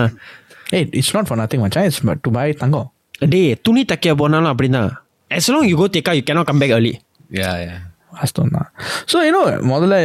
ஏ 0.75 0.78
இட்ஸ் 1.00 1.14
நாட் 1.16 1.28
ஃபார் 1.30 1.40
நத்திங் 1.42 1.64
மச்சான். 1.64 1.88
இட்ஸ் 1.88 2.04
டு 2.28 2.30
பை 2.38 2.49
தங்கம். 2.62 2.88
டே 3.35 3.42
துணி 3.66 3.83
தைக்க 3.90 4.14
போனாலும் 4.23 4.52
அப்படிதான். 4.52 4.92
As 5.30 5.47
long 5.52 5.64
you 5.68 5.76
go 5.83 5.87
Tek 5.95 6.12
you 6.16 6.25
cannot 6.30 6.47
come 6.49 6.61
back 6.62 6.73
early. 6.78 6.95
யா 7.42 7.52
யா 7.66 7.76
வாஸ்தவம் 8.16 8.52
தான் 8.56 8.68
ஸோ 9.11 9.16
ஏன்னோ 9.28 9.40
முதல்ல 9.71 9.97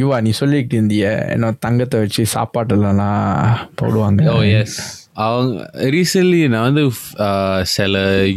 யுவா 0.00 0.16
நீ 0.26 0.30
சொல்லிக்கிட்டு 0.38 0.76
இருந்திய 0.78 1.10
என்ன 1.34 1.50
தங்கத்தை 1.64 1.96
வச்சு 2.02 2.22
சாப்பாட்டுலலாம் 2.34 3.60
போடுவாங்க. 3.80 4.22
ஓ 4.34 4.38
எஸ் 4.60 4.78
அவங்க 5.16 5.56
ரீசென்ட்லி 5.90 6.38
நான் 6.48 6.66
வந்து 6.68 6.82
அஹ், 7.24 7.62
சில 7.72 7.96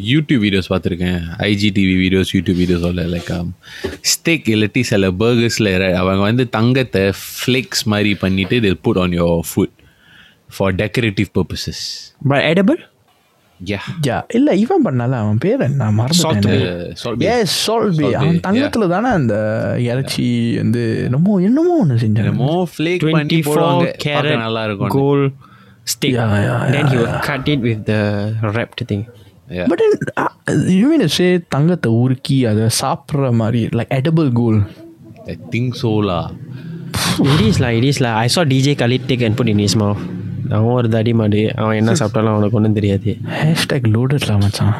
யூடியூப் 0.10 0.42
வீடியோஸ் 0.44 0.70
பார்த்துருக்கேன். 0.72 1.20
ஐஜிடிவி 1.46 1.94
வீடியோஸ் 2.02 2.32
யூடியூப் 2.36 2.60
வீடியோஸோட 2.62 3.04
லைக் 3.14 3.32
ஸ்டேக் 4.12 4.50
இல்லாட்டி 4.54 4.82
சில 4.90 5.12
பர்கர்ஸில் 5.20 5.70
அவங்க 6.00 6.24
வந்து 6.24 6.46
தங்கத்தை 6.52 7.04
ஃப்ளேக்ஸ் 7.36 7.86
மாதிரி 7.88 8.14
பண்ணிட்டு 8.22 8.58
till 8.62 8.82
put 8.84 9.00
on 9.04 9.16
your 9.18 9.40
food 9.50 9.76
for 10.50 10.76
decorative 10.82 11.30
purposes 11.38 11.84
ya 13.60 13.80
ya 14.06 14.18
இல்லை 14.34 14.54
இவன் 14.62 14.86
பண்ணல 14.86 15.16
அவன் 15.20 15.38
பேர் 15.38 15.62
என்ன? 15.62 15.84
மறந்துட்டேன். 16.00 16.64
அவன் 18.18 18.42
தங்கத்தில் 18.48 18.92
தானே 18.92 19.10
அந்த 19.14 19.36
இறைச்சி 19.86 20.26
வந்து 20.58 20.82
என்னமோ 21.06 21.36
என்னமோ 21.46 21.76
ஒன்று 21.82 22.02
செஞ்சான் 22.02 22.24
என்னமோ 22.26 22.52
ஃப்ளேக் 22.74 23.06
பண்ணி 23.10 23.38
போடுவாங்க. 23.50 23.86
24 23.86 24.06
carat 24.06 24.18
பார்க்க 24.20 24.44
நல்லா 24.46 24.64
இருக்கும். 24.68 24.94
stick 25.87 26.13
Yeah, 26.13 26.35
yeah, 26.47 26.61
then 26.75 26.87
he 26.87 26.97
will 26.97 27.15
cut 27.29 27.49
it 27.49 27.61
with 27.69 27.83
the 27.85 28.03
wrapped 28.57 28.83
thing 28.91 29.03
Yeah. 29.51 29.69
But 29.71 29.81
you 30.75 30.89
mean 30.91 31.07
say 31.17 31.25
தங்கத்தை 31.55 31.91
உருக்கி 32.03 32.37
அதை 32.51 32.67
சாப்பிட்ற 32.83 33.31
மாதிரி 33.41 33.61
like 33.79 33.95
edible 33.99 34.29
gold 34.41 34.61
I 35.33 35.37
think 35.55 35.75
chola 35.81 36.19
it 37.33 37.41
is 37.49 37.57
lah 37.63 37.71
it 37.79 37.85
is 37.91 37.99
lah 38.05 38.13
I 38.25 38.31
saw 38.35 38.45
DJ 38.53 38.77
Khalid 38.81 39.03
take 39.11 39.25
and 39.29 39.37
put 39.41 39.51
in 39.55 39.61
his 39.65 39.77
mouth 39.83 40.03
அவன் 40.55 40.73
ஒரு 40.77 40.89
தடி 40.95 41.13
மாடு 41.19 41.41
அவன் 41.61 41.77
என்ன 41.81 41.93
சாப்பிட்டாலும் 41.99 42.33
அவனுக்கு 42.35 42.57
ஒன்றும் 42.61 42.77
தெரியாது 42.79 43.11
ஹேஷ்டேக் 43.41 43.85
லோடட்ல 43.95 44.33
மச்சான் 44.45 44.73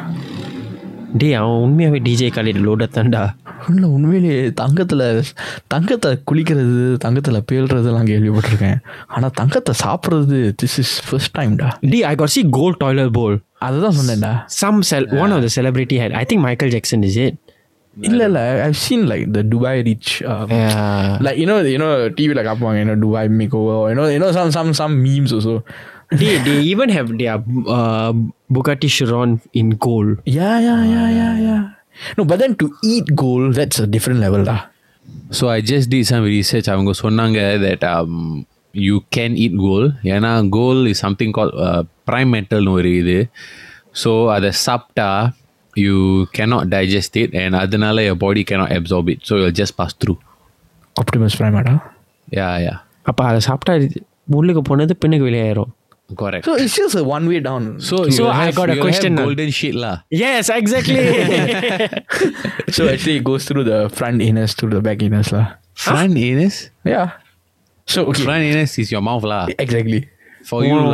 டேய் 1.18 1.34
அவன் 1.34 1.50
உண்மையாகவே 1.50 2.10
டிஜே 2.10 2.30
காலிட் 2.32 2.68
லோட 2.68 2.86
தான்டா 2.94 3.34
இல்லை 3.68 3.88
உண்மையிலேயே 3.88 4.52
தங்கத்தில் 4.52 5.22
தங்கத்தை 5.66 6.18
குளிக்கிறது 6.32 6.96
தங்கத்தில் 6.96 7.44
பேல்றதெல்லாம் 7.52 8.10
கேள்விப்பட்டிருக்கேன். 8.10 8.78
ஆனால் 9.06 9.30
தங்கத்தை 9.34 9.74
சாப்பிட்றது 9.84 10.54
திஸ் 10.62 10.76
இஸ் 10.76 11.10
ஃபர்ஸ்ட் 11.10 11.36
டைம்டா 11.38 11.70
D. 11.80 12.04
I 12.04 12.14
got 12.14 12.28
see 12.28 12.46
gold 12.50 12.76
toilet 12.76 13.12
bowl 13.12 13.40
அதை 13.58 13.80
தான் 13.80 13.94
சொன்னேன்டா. 13.94 14.32
Some 14.64 14.78
cel- 14.90 15.20
one 15.20 15.30
of 15.30 15.40
the 15.40 15.46
celebrity 15.46 15.98
had 15.98 16.10
I 16.10 16.24
think 16.24 16.38
Michael 16.38 16.68
Jackson 16.68 17.02
is 17.02 17.16
it? 17.16 17.34
இல்லை 18.00 18.24
இல்லை 18.24 18.42
I 18.42 18.72
seen 18.72 19.08
like 19.08 19.30
the 19.30 19.42
Dubai 19.42 19.82
rich 19.82 20.22
yeah. 20.22 21.18
like 21.18 21.36
you 21.36 21.46
know 21.46 21.58
you 21.64 21.78
know 21.78 22.08
டிவியில் 22.14 22.46
Dubai 22.46 23.24
makeover 23.40 23.76
you 23.90 23.96
know 23.98 24.08
you 24.14 24.20
know 24.22 24.32
some 24.32 24.48
some 24.48 24.70
some 24.78 24.94
memes 25.06 25.32
also. 25.34 25.62
They, 26.10 26.38
they 26.38 26.58
even 26.62 26.88
have 26.88 27.08
their 27.18 27.36
uh, 27.68 28.12
Bugatti 28.50 28.88
Chiron 28.88 29.30
in 29.52 29.70
gold 29.86 30.10
yeah 30.38 30.58
yeah 30.60 30.82
yeah 30.84 31.08
yeah 31.10 31.34
yeah 31.40 31.62
no 32.18 32.24
but 32.24 32.38
then 32.38 32.54
to 32.56 32.66
eat 32.84 33.06
gold 33.16 33.54
that's 33.54 33.80
a 33.80 33.88
different 33.96 34.20
level 34.26 34.44
lah 34.50 34.60
so 35.38 35.44
I 35.54 35.58
just 35.68 35.88
did 35.92 35.98
some 36.08 36.24
research 36.32 36.68
அவங்க 36.72 36.92
சொன்னாங்க 37.00 37.38
that 37.64 37.84
you 38.74 38.94
can 39.16 39.34
eat 39.44 39.54
gold 39.64 39.86
ஏன்னா 40.14 40.30
gold 40.56 40.80
is 40.90 41.02
something 41.04 41.34
call 41.38 41.52
prime 42.08 42.30
மெட்டல்னு 42.36 42.72
ஒரு 42.78 42.90
இது 43.00 43.16
so 44.02 44.10
அதை 44.36 44.50
சாப்பிட்டா 44.64 45.08
you 45.76 45.94
cannot 46.36 46.70
digest 46.74 47.16
it 47.22 47.34
and 47.42 47.58
அதனால 47.62 48.04
your 48.08 48.16
body 48.24 48.42
cannot 48.50 48.74
absorb 48.78 49.08
it 49.14 49.20
so 49.30 49.36
you 49.42 49.48
just 49.60 49.76
pass 49.80 49.96
through 50.02 50.14
optimus 50.96 51.34
prime 51.40 51.56
ஆடா 51.62 51.74
யா 52.38 52.48
yeah 52.66 52.74
அப்போ 53.10 53.24
அதை 53.30 53.40
சாப்பிட்டா 53.48 53.74
உள்ளுக்கு 54.38 54.62
போனது 54.70 54.94
பின்னுக்கு 55.02 55.28
வெளியாயிரும் 55.30 55.72
Correct. 56.14 56.44
So 56.44 56.54
it's 56.54 56.76
just 56.76 56.94
a 56.94 57.02
one 57.02 57.26
way 57.26 57.40
down. 57.40 57.80
So, 57.80 58.08
so 58.10 58.30
have, 58.30 58.48
I 58.48 58.52
got 58.52 58.70
a 58.70 58.80
question. 58.80 59.16
golden 59.16 59.50
shit 59.50 59.74
lah. 59.74 60.02
Yes, 60.10 60.48
exactly. 60.48 60.94
so 62.70 62.86
actually, 62.86 63.16
it 63.16 63.24
goes 63.24 63.44
through 63.44 63.64
the 63.64 63.90
front 63.90 64.22
anus 64.22 64.54
to 64.62 64.68
the 64.70 64.80
back 64.80 65.02
anus 65.02 65.32
lah. 65.32 65.58
Front 65.74 66.14
huh? 66.14 66.24
anus? 66.24 66.70
Yeah. 66.84 67.18
So 67.86 68.06
okay. 68.06 68.22
front 68.22 68.42
anus 68.42 68.78
is 68.78 68.92
your 68.92 69.02
mouth 69.02 69.24
lah. 69.24 69.48
Exactly. 69.58 70.08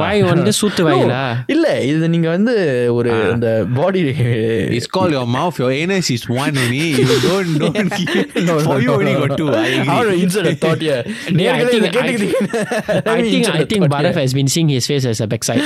வாய் 0.02 0.22
வந்து 0.22 0.52
சூத்து 0.60 0.82
வாயிலா 0.86 1.20
இல்ல 1.54 1.66
இது 1.90 2.08
நீங்க 2.14 2.28
வந்து 2.28 2.54
ஒரு 2.98 3.10
அந்த 3.32 3.48
பாடி 3.78 4.00
It's 4.78 4.88
called 4.94 5.12
your 5.12 5.26
mouth. 5.36 5.56
Your 5.62 5.70
anus 5.80 6.08
is 6.10 6.22
one 6.42 6.54
only. 6.62 6.82
You 7.00 7.16
don't 7.26 7.50
don't. 7.62 7.90
keep- 7.98 8.32
for 8.66 8.76
you 8.84 8.92
only 8.96 9.14
got 9.22 9.32
two. 9.40 9.48
I 9.62 9.68
agree. 9.84 10.16
insert 10.24 10.46
a 10.46 10.56
thought 10.64 10.82
here 10.86 11.00
Yeah, 11.06 11.52
I 11.54 11.64
நேர்களே, 11.64 11.70
think- 11.72 11.80
இதை 11.80 11.90
கேட்டுக்கிட்டீங்க. 11.96 12.38
I 13.14 13.22
think 13.22 13.36
Insert 13.40 13.58
I 13.60 13.64
a 13.64 13.70
think 13.72 13.82
thought 13.84 13.94
Bharat 13.96 14.10
here. 14.10 14.22
has 14.22 14.34
been 14.40 14.50
seeing 14.56 14.70
his 14.76 14.86
face 14.92 15.06
as 15.12 15.20
a 15.20 15.30
backside 15.34 15.64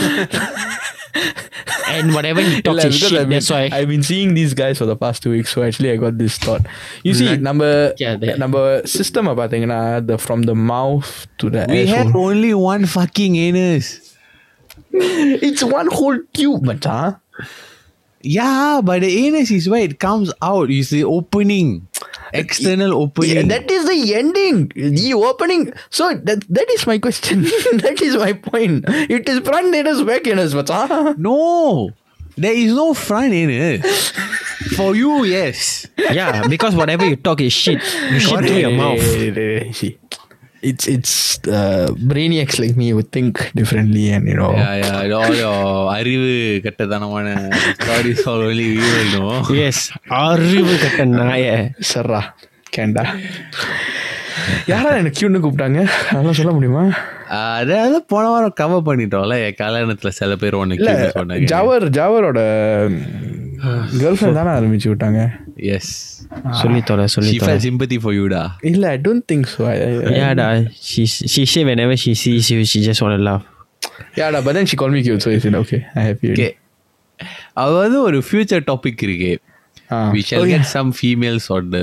and 1.89 2.15
whatever 2.15 2.41
he 2.41 2.63
talks 2.63 2.85
yeah, 2.85 2.89
is 2.89 2.99
shit. 2.99 3.13
Been, 3.13 3.31
that's 3.31 3.51
why 3.51 3.69
I've 3.73 3.89
been 3.89 4.03
seeing 4.03 4.35
these 4.35 4.55
guys 4.55 4.79
for 4.79 4.87
the 4.87 4.97
past 4.97 5.23
two 5.23 5.31
weeks. 5.31 5.53
So 5.53 5.63
actually, 5.63 5.91
I 5.91 5.97
got 5.97 6.19
this 6.19 6.39
thought. 6.39 6.63
You 7.03 7.15
see, 7.15 7.29
like, 7.29 7.41
number 7.41 7.95
yeah, 7.99 8.17
number 8.17 8.87
system 8.87 9.29
about 9.29 9.53
ah, 9.55 10.01
the 10.01 10.19
from 10.19 10.43
the 10.43 10.55
mouth 10.55 11.27
to 11.39 11.51
the. 11.51 11.67
We 11.69 11.83
asshole. 11.83 11.97
have 11.97 12.17
only 12.17 12.55
one 12.55 12.87
fucking 12.87 13.37
anus. 13.37 14.17
it's 14.93 15.63
one 15.63 15.89
whole 15.89 16.19
tube, 16.33 16.63
mata. 16.63 17.21
Ah. 17.39 17.49
Yeah, 18.23 18.81
but 18.83 19.03
the 19.03 19.27
anus 19.27 19.51
is 19.51 19.69
where 19.69 19.83
it 19.83 20.01
comes 20.01 20.33
out. 20.43 20.71
It's 20.71 20.91
the 20.91 21.05
opening 21.05 21.87
external 22.39 22.95
opening. 22.95 23.37
Yeah, 23.37 23.43
that 23.59 23.71
is 23.71 23.87
the 23.87 24.15
ending. 24.15 24.69
The 24.75 25.15
opening. 25.15 25.73
So 25.91 26.15
that 26.15 26.45
that 26.49 26.71
is 26.71 26.87
my 26.87 26.99
question. 26.99 27.43
that 27.85 28.01
is 28.03 28.17
my 28.17 28.33
point. 28.33 28.85
It 28.89 29.29
is 29.29 29.41
front 29.41 29.75
anus, 29.75 30.03
back 30.03 30.27
anus, 30.27 30.55
what? 30.55 31.19
No. 31.19 31.91
There 32.39 32.53
is 32.53 32.75
no 32.75 32.93
front 32.93 33.33
it 33.33 33.85
For 34.77 34.95
you, 34.95 35.25
yes. 35.25 35.87
Yeah, 35.97 36.47
because 36.49 36.75
whatever 36.75 37.07
you 37.07 37.17
talk 37.17 37.41
is 37.41 37.53
shit. 37.53 37.83
You 38.11 38.21
shit 38.27 38.45
through 38.45 38.57
your 38.57 38.73
mouth. 38.73 39.01
It's 40.71 40.87
it's 40.95 41.13
uh, 41.59 41.87
brainiacs 42.11 42.57
like 42.63 42.77
me 42.77 42.87
would 42.97 43.11
think 43.17 43.35
differently, 43.61 44.05
and 44.11 44.25
you 44.31 44.37
know. 44.41 44.51
Yeah, 44.53 44.75
yeah. 44.83 45.19
All 45.19 45.35
your 45.43 45.59
அறிவு 45.97 46.33
கட்டத்தனமான 46.67 47.27
stories 47.79 48.23
all 48.33 48.43
only 48.49 48.67
we 48.79 48.89
will 48.95 49.11
know. 49.17 49.31
yes 49.63 49.79
அறிவு 50.23 50.75
கட்ட 50.85 51.05
நாய 51.19 51.45
சர்ரா 51.93 52.23
கேண்டா 52.77 53.05
யாரா 54.73 54.91
எனக்கு 55.01 55.19
கியூன்னு 55.19 55.43
கூப்பிட்டாங்க 55.45 55.81
அதெல்லாம் 56.11 56.39
சொல்ல 56.41 56.53
முடியுமா 56.57 56.83
அதாவது 57.59 57.99
போன 58.13 58.25
வாரம் 58.33 58.59
கவர் 58.61 58.87
பண்ணிட்டோம்ல 58.89 59.37
என் 59.47 59.61
கல்யாணத்துல 59.63 60.11
சில 60.19 60.33
பேர் 60.43 60.59
ஒன்று 60.61 61.47
ஜவர் 61.53 61.87
ஜவரோட 61.99 62.41
கேர்ள் 64.01 64.17
ஃப்ரெண்ட் 64.19 64.39
தானே 64.39 64.51
ஆரம்பிச்சு 64.59 64.89
விட்டாங்க? 64.93 65.21
எஸ் 65.75 65.91
சொல்லி 66.63 66.81
தொலை 66.83 67.07
சொல்லி 67.15 67.31
She 67.31 67.39
தொலை. 67.39 67.51
felt 67.51 67.63
sympathy 67.63 67.99
for 67.99 68.13
you, 68.13 68.27
da. 68.29 68.43
இல்ல 68.71 68.85
I 68.89 68.99
don't 69.07 69.25
think 69.33 69.47
so 69.55 69.63
yeah 70.21 70.33
da 70.41 70.47
she 70.91 71.05
she 71.35 71.45
say 71.47 71.65
whenever 71.71 71.97
she 72.05 72.15
sees 72.23 72.49
you 72.55 72.61
she 72.73 72.81
just 72.89 73.03
want 73.05 73.17
to 73.19 73.25
laugh 73.31 73.45
யாடா 74.17 74.39
but 74.47 74.57
then 74.59 74.71
she 74.73 74.77
call 74.77 74.95
me 74.97 75.03
cute 75.07 75.25
so 75.27 75.33
is 75.37 75.47
okay 75.63 75.81
I 75.95 76.05
happy 76.09 76.31
Okay. 76.33 76.53
அது 77.63 77.75
வந்து 77.83 77.99
ஒரு 78.03 78.19
future 78.27 78.65
topic 78.71 79.03
இருக்கு. 79.07 79.31
Ah. 79.96 80.10
we 80.16 80.22
shall 80.28 80.44
Oh, 80.44 80.50
get 80.52 80.62
yeah. 80.64 80.70
some 80.76 80.90
females 81.00 81.46
on 81.56 81.64
the 81.74 81.82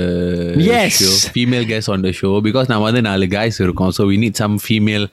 Yes. 0.67 0.93
show 0.99 1.11
female 1.35 1.65
guests 1.71 1.89
on 1.95 2.01
the 2.05 2.11
show 2.19 2.31
because 2.47 2.67
நான் 2.71 2.83
வந்து 2.85 3.01
நாலு 3.07 3.25
guys 3.35 3.57
இருக்கோம் 3.65 3.91
so 3.97 4.03
we 4.11 4.17
need 4.23 4.35
some 4.43 4.55
female 4.67 5.05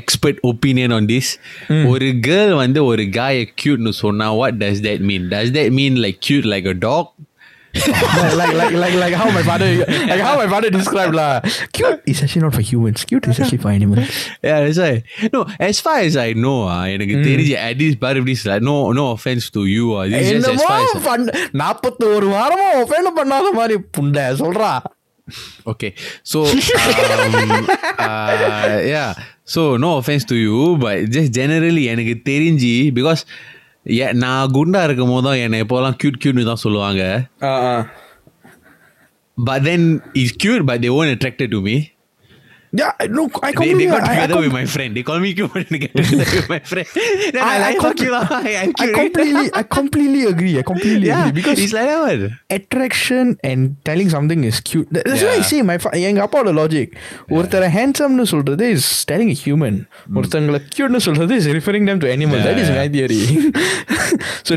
expert 0.00 0.36
opinion 0.52 0.92
on 0.98 1.06
this 1.12 1.26
Hmm. 1.68 1.84
ஒரு 1.92 2.08
girl 2.28 2.52
வந்து 2.64 2.82
ஒரு 2.90 3.04
guy 3.18 3.32
cuteனு 3.62 3.92
சொன்னா 4.04 4.28
what 4.40 4.54
does 4.64 4.80
that 4.86 5.02
mean 5.10 5.24
does 5.36 5.50
that 5.58 5.70
mean 5.80 5.96
like 6.06 6.18
cute 6.28 6.48
like 6.54 6.68
a 6.74 6.78
dog 6.88 7.06
like, 7.74 8.34
like, 8.34 8.54
like, 8.54 8.72
like, 8.74 8.94
like 8.94 9.14
how 9.14 9.30
my 9.30 9.42
father, 9.42 9.66
like 10.10 10.20
how 10.20 10.36
my 10.36 10.48
father 10.48 10.70
described 10.70 11.14
lah. 11.14 11.40
Cute 11.70 12.00
is 12.06 12.22
actually 12.22 12.42
not 12.42 12.54
for 12.54 12.62
humans. 12.62 13.04
Cute 13.04 13.26
is 13.28 13.38
actually 13.38 13.58
for 13.58 13.70
animals. 13.70 14.08
yeah 14.42 14.58
that's 14.64 14.78
why 14.78 15.04
no 15.34 15.40
as 15.60 15.78
far 15.78 15.98
as 16.00 16.16
I 16.16 16.32
know 16.34 16.58
ah 16.66 16.84
எனக்கு 16.94 17.14
Hmm. 17.18 17.26
தெரிஞ்சு 17.28 17.54
at 17.68 17.76
least 17.78 17.98
but 18.00 18.16
if 18.16 18.24
this 18.24 18.44
like 18.46 18.62
no 18.62 18.76
no 18.92 19.04
offense 19.12 19.46
to 19.56 19.64
you 19.66 19.86
ah 19.98 20.04
this 20.06 20.22
is 20.22 20.30
just 20.30 20.48
as 20.48 20.54
என்னமோ 20.54 20.66
far 20.70 20.80
as 20.86 20.94
பண்ண 21.08 21.34
நாற்பத்தோரு 21.62 22.28
வாரமா 22.36 22.68
ஒஃபேண்ட் 22.82 23.16
பண்ணாத 23.20 23.52
மாதிரி 23.60 23.76
புண்டை 23.98 24.26
சொல்றா 24.44 24.72
Okay, 25.70 25.90
so 26.30 26.38
um, 26.44 27.66
uh, 27.98 28.80
yeah, 28.92 29.10
so 29.44 29.76
no 29.76 29.90
offense 29.98 30.24
to 30.30 30.36
you, 30.44 30.76
but 30.84 30.96
just 31.16 31.30
generally 31.38 31.84
எனக்கு 31.94 32.14
தெரிஞ்சு 32.30 32.70
because 32.98 33.22
Yeah, 33.85 34.11
நான் 34.13 34.51
குண்டா 34.51 34.83
இருக்கும் 34.83 35.09
போது 35.09 35.25
தான் 35.27 35.39
என்னை 35.45 35.57
எப்போலாம் 35.63 35.97
cute 36.01 36.17
cuteனு 36.23 36.49
தான் 36.51 36.63
சொல்லுவாங்க 36.65 37.01
but 39.37 39.63
then 39.63 39.81
it's 40.13 40.31
cute 40.43 40.63
but 40.65 40.79
they 40.81 40.89
weren't 40.89 41.13
attracted 41.15 41.49
to 41.51 41.59
me 41.61 41.75
Yeah, 42.72 42.92
no, 43.08 43.22
I 43.42 43.48
they, 43.48 43.52
completely, 43.56 43.84
they 43.86 43.90
got 43.92 44.02
I, 44.06 44.12
I, 44.12 44.14
together 44.14 44.34
com- 44.34 44.42
with 44.44 44.52
my 44.52 44.66
friend 44.72 44.90
they 44.96 45.02
call 45.08 45.20
me 45.24 45.28
cute 45.36 45.50
but 45.54 45.68
they 45.70 45.78
get 45.82 45.92
together 45.98 46.24
with 46.38 46.48
my 46.54 46.58
friend 46.70 46.86
then 47.34 47.38
I, 47.42 47.46
I- 47.52 47.54
I 47.54 47.60
like 47.62 47.78
com- 47.78 47.86
fuck 47.86 48.00
you 48.04 48.10
lah 48.14 48.24
I, 48.28 48.50
I'm 48.62 48.72
I 48.76 48.84
cute 48.88 48.96
completely, 48.98 49.46
I 49.60 49.62
completely 49.76 50.22
agree. 50.32 50.52
I 50.60 50.64
completely 50.72 51.06
yeah 51.12 51.22
agree 51.22 51.36
because 51.38 51.58
it's 51.64 51.72
like 51.78 51.88
that 51.92 52.02
one 52.08 52.24
attraction 52.56 53.24
and 53.50 53.60
telling 53.88 54.10
something 54.16 54.42
is 54.50 54.60
cute. 54.70 54.88
That- 54.96 55.06
That's 55.08 55.24
why 55.28 55.32
I 55.32 55.40
Yeah. 55.40 55.48
say 55.52 55.62
my 55.70 55.78
fa- 55.84 55.94
எங்க 56.10 56.20
அப்பாவோட 56.26 56.52
logic 56.60 56.92
ஒருத்தரை 57.36 57.70
ஹேண்ட்ஸம்னு 57.78 58.26
சொல்றது 58.34 58.66
is 58.76 58.90
telling 59.12 59.30
a 59.36 59.38
human 59.46 59.74
ஒருத்தங்களை 60.18 60.60
கியூட்னு 60.76 61.02
சொல்றது 61.08 61.34
is 61.40 61.48
referring 61.58 61.86
them 61.92 62.00
to 62.04 62.10
animals. 62.16 62.44
That 62.50 62.60
is 62.64 62.70
my 62.80 62.88
theory. 62.96 63.22
so 64.50 64.52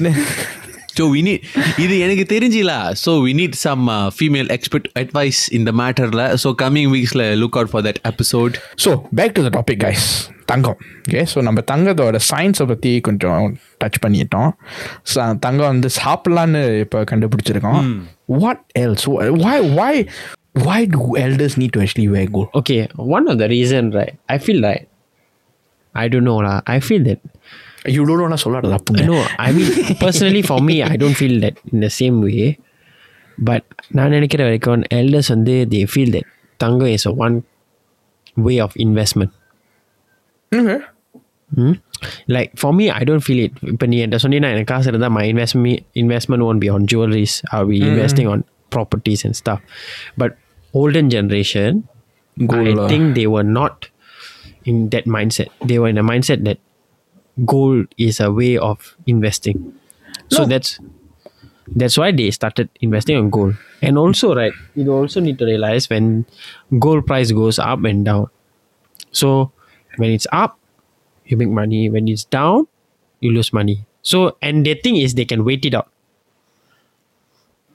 We 1.04 1.20
need 1.28 1.40
இது 1.78 1.94
எனக்கு 1.98 2.24
தெரிஞ்சில 2.34 2.72
so 2.92 3.12
we 3.26 3.32
need 3.40 3.54
some 3.66 3.82
uh, 3.96 4.08
female 4.20 4.48
expert 4.56 4.86
advice 5.02 5.40
in 5.56 5.64
the 5.66 5.74
matterல 5.80 6.34
so 6.34 6.50
coming 6.62 6.88
weeksல 6.94 7.38
look 7.42 7.56
out 7.56 7.70
for 7.74 7.82
that 7.82 7.98
episode 8.12 8.56
so 8.84 8.92
back 9.20 9.32
to 9.38 9.44
the 9.46 9.52
topic 9.58 9.78
guys 9.86 10.04
தங்கம் 10.52 10.78
okay 11.06 11.22
so 11.32 11.38
நம்ம 11.42 11.60
தங்கத்தோட 11.70 12.16
சயின்ஸை 12.30 12.66
பற்றி 12.72 13.00
கொஞ்சம் 13.00 13.44
டச் 13.84 14.00
பண்ணிட்டோம் 14.04 14.50
தங்கம் 15.46 15.70
வந்து 15.72 15.88
சாப்பிட்லான்னு 16.00 16.80
இப்போ 16.84 17.04
கண்டுபிடிச்சிருக்கோம் 17.12 17.80
what 18.42 18.62
else 18.84 19.06
why 19.44 19.56
why 19.78 19.92
why 20.66 20.84
do 20.94 21.16
elders 21.16 21.56
need 21.56 21.72
to 21.72 21.80
actually 21.84 22.08
wear 22.08 22.26
gold 22.36 22.48
Okay, 22.54 22.88
one 23.16 23.28
of 23.28 23.38
the 23.38 23.48
reason, 23.48 23.90
right? 23.90 24.14
I 24.34 24.38
feel 24.38 24.60
like 24.68 24.88
I 25.94 26.08
don't 26.08 26.24
know 26.24 26.38
lah. 26.46 26.56
I 26.66 26.80
feel 26.80 27.02
that 27.08 27.20
you 27.95 28.01
don't 28.09 28.21
want 28.23 28.35
to 28.37 28.41
சொல்லாத 28.45 28.69
தப்புங்க 28.75 29.05
no. 29.11 29.17
I 29.45 29.51
mean, 29.57 29.69
personally, 30.03 30.43
for 30.49 30.59
me, 30.67 30.75
I 30.91 30.95
don't 31.01 31.17
feel 31.21 31.35
that 31.45 31.55
in 31.71 31.79
the 31.85 31.91
same 32.01 32.17
way. 32.27 32.43
But 33.49 33.63
நான் 33.97 34.13
நினைக்கிற 34.15 34.41
வரைக்கும் 34.47 34.83
elders 34.99 35.29
வந்து 35.35 35.55
they 35.73 35.83
feel 35.95 36.09
that 36.17 36.27
Thangam 36.63 36.93
is 36.97 37.05
a 37.11 37.15
one 37.25 37.37
way 38.47 38.57
of 38.65 38.73
investment. 38.87 39.31
Okay. 40.59 40.79
Hmm? 41.55 41.73
Like 42.35 42.51
for 42.61 42.71
me, 42.77 42.85
I 42.99 43.03
don't 43.09 43.23
feel 43.27 43.39
it. 43.45 43.53
இப்போ 43.73 43.85
நீ 43.91 43.97
என்கிட்ட 44.03 44.19
சொன்னீங்கன்னா 44.23 44.51
எனக்கு 44.55 44.69
காசு 44.73 44.87
இருந்தால் 44.91 45.13
my 45.17 45.25
investment 45.33 45.79
investment 46.03 46.41
won't 46.47 46.61
be 46.65 46.69
on 46.75 46.83
jewelries. 46.91 47.33
I'll 47.51 47.71
be 47.75 47.81
investing 47.91 48.27
on 48.33 48.39
properties 48.75 49.21
and 49.27 49.35
stuff. 49.41 49.61
But 50.21 50.31
olden 50.79 51.07
generation, 51.15 51.71
Gold 52.51 52.69
I 52.71 52.75
lah. 52.79 52.87
think 52.91 53.05
they 53.19 53.27
were 53.35 53.47
not 53.59 53.75
in 54.69 54.77
that 54.93 55.05
mindset. 55.15 55.49
They 55.69 55.77
were 55.81 55.89
in 55.93 55.99
a 56.03 56.07
mindset 56.11 56.41
that 56.47 56.59
gold 57.45 57.87
is 57.97 58.19
a 58.19 58.31
way 58.31 58.57
of 58.57 58.95
investing. 59.07 59.73
So 60.29 60.43
No. 60.43 60.47
that's 60.53 60.79
that's 61.75 61.97
why 61.97 62.11
they 62.11 62.29
started 62.31 62.67
investing 62.81 63.15
on 63.17 63.29
gold. 63.29 63.55
And 63.81 63.97
also, 63.97 64.35
right, 64.35 64.51
you 64.75 64.91
also 64.91 65.19
need 65.19 65.39
to 65.39 65.45
realize 65.45 65.89
when 65.89 66.25
gold 66.79 67.05
price 67.07 67.31
goes 67.31 67.57
up 67.59 67.83
and 67.85 68.03
down. 68.05 68.27
So 69.11 69.51
when 69.97 70.11
it's 70.11 70.27
up, 70.31 70.59
you 71.25 71.37
make 71.37 71.49
money. 71.49 71.89
When 71.89 72.07
it's 72.07 72.23
down, 72.25 72.67
you 73.21 73.31
lose 73.31 73.51
money. 73.53 73.85
So 74.01 74.37
and 74.41 74.65
the 74.65 74.75
thing 74.75 74.97
is 74.97 75.13
they 75.15 75.25
can 75.25 75.43
wait 75.45 75.65
it 75.65 75.73
out. 75.73 75.87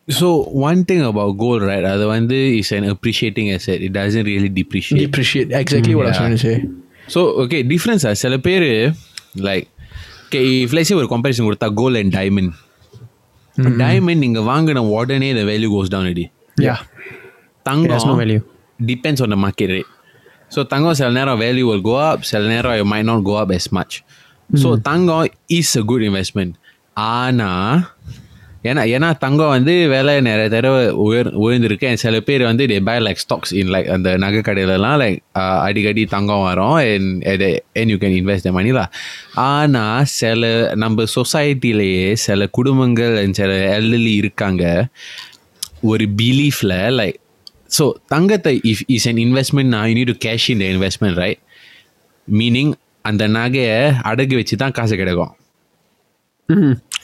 so 0.09 0.43
one 0.55 0.85
thing 0.85 1.01
about 1.03 1.31
gold 1.39 1.63
right 1.69 1.85
அது 1.93 2.05
வந்து 2.13 2.37
is 2.59 2.69
an 2.77 2.85
appreciating 2.93 3.47
asset 3.55 3.79
it 3.87 3.93
doesn't 3.97 4.27
really 4.31 4.51
depreciate 4.59 5.01
depreciate 5.05 5.49
exactly 5.61 5.95
what 5.99 6.07
I 6.07 6.11
was 6.11 6.17
Yeah. 6.17 6.21
trying 6.23 6.37
to 6.39 6.43
say 6.47 6.57
so 7.15 7.21
okay 7.45 7.61
difference 7.73 8.03
ah 8.11 8.15
சில 8.23 8.37
பேர் 8.47 8.67
like 9.49 9.67
okay 10.27 10.63
if 10.65 10.73
let's 10.77 10.89
say 10.91 10.97
ஒரு 11.01 11.09
comparison 11.15 11.45
கொடுத்தா 11.49 11.69
gold 11.81 11.97
and 12.03 12.11
diamond 12.19 12.51
diamond 13.85 14.19
நீங்க 14.25 14.41
வாங்கின 14.51 14.85
உடனே 14.97 15.29
the 15.39 15.45
value 15.53 15.71
goes 15.77 15.91
down 15.95 16.05
already 16.07 16.27
yeah 16.67 16.81
Thangam 17.69 17.89
It 17.91 17.95
has 17.97 18.07
no 18.11 18.17
value. 18.23 18.43
depends 18.93 19.21
on 19.25 19.29
the 19.35 19.39
market 19.45 19.69
rate. 19.75 19.91
So 20.55 20.59
தங்கம் 20.73 20.97
சில 20.99 21.09
நேரம் 21.11 21.39
value 21.41 21.67
will 21.71 21.83
go 21.91 21.95
up, 22.11 22.21
சில 22.31 22.43
நேரம் 22.49 22.75
it 22.81 22.87
might 22.93 23.07
not 23.11 23.21
go 23.29 23.35
up 23.43 23.51
as 23.59 23.67
much. 23.79 23.93
So 24.63 24.69
Thangam 24.89 25.25
is 25.59 25.71
a 25.81 25.85
good 25.91 26.03
investment. 26.11 26.53
ஆனா 27.15 27.51
ஏன்னா 28.64 28.84
ஏன்னா 28.96 29.18
தங்கம் 29.18 29.54
வந்து 29.54 29.88
விலை 29.90 30.22
நிறைய 30.22 30.50
தடவை 30.50 30.90
உயர் 30.90 31.30
உயர்ந்திருக்கு. 31.40 31.94
சில 31.94 32.20
பேர் 32.20 32.44
வந்து 32.44 32.66
they 32.66 32.80
buy 32.80 32.98
like 33.00 33.22
stocks 33.24 33.54
in 33.60 33.70
like 33.70 33.88
அந்த 33.96 34.18
நகை 34.18 34.40
கடையிலலாம் 34.40 35.00
லைக் 35.04 35.18
அடிக்கடி 35.60 36.06
தங்கம் 36.06 36.44
வரும். 36.44 36.74
And 36.74 37.24
at 37.24 37.40
the 37.40 37.52
end 37.82 37.90
you 37.94 37.98
can 38.04 38.86
ஆனால் 39.34 40.06
சில 40.06 40.72
நம்ம 40.76 41.04
சொசைட்டிலேயே 41.16 42.14
சில 42.14 42.48
குடும்பங்கள் 42.48 43.34
சில 43.34 43.80
elderly 43.80 44.16
இருக்காங்க. 44.16 44.86
ஒரு 45.82 46.08
பிலீஃபில் 46.18 46.78
லைக் 47.02 47.20
ஸோ 47.80 47.92
தங்கத்தை 48.08 48.62
இஃப் 48.64 48.84
இஸ் 48.88 49.08
அன் 49.08 49.16
இன்வெஸ்ட்மெண்ட் 49.16 49.74
நான் 49.76 49.90
you 49.90 50.04
need 50.04 50.14
to 50.18 50.30
cash 50.30 50.48
in 50.48 50.64
the 50.64 50.66
investment 50.66 51.16
right 51.16 51.38
meaning 52.32 52.72
அந்த 53.02 53.28
நகையை 53.28 53.94
அடகு 54.06 54.36
வச்சு 54.36 54.58
தான் 54.58 54.72
காசு 54.72 54.96
கிடைக்கும். 54.96 55.36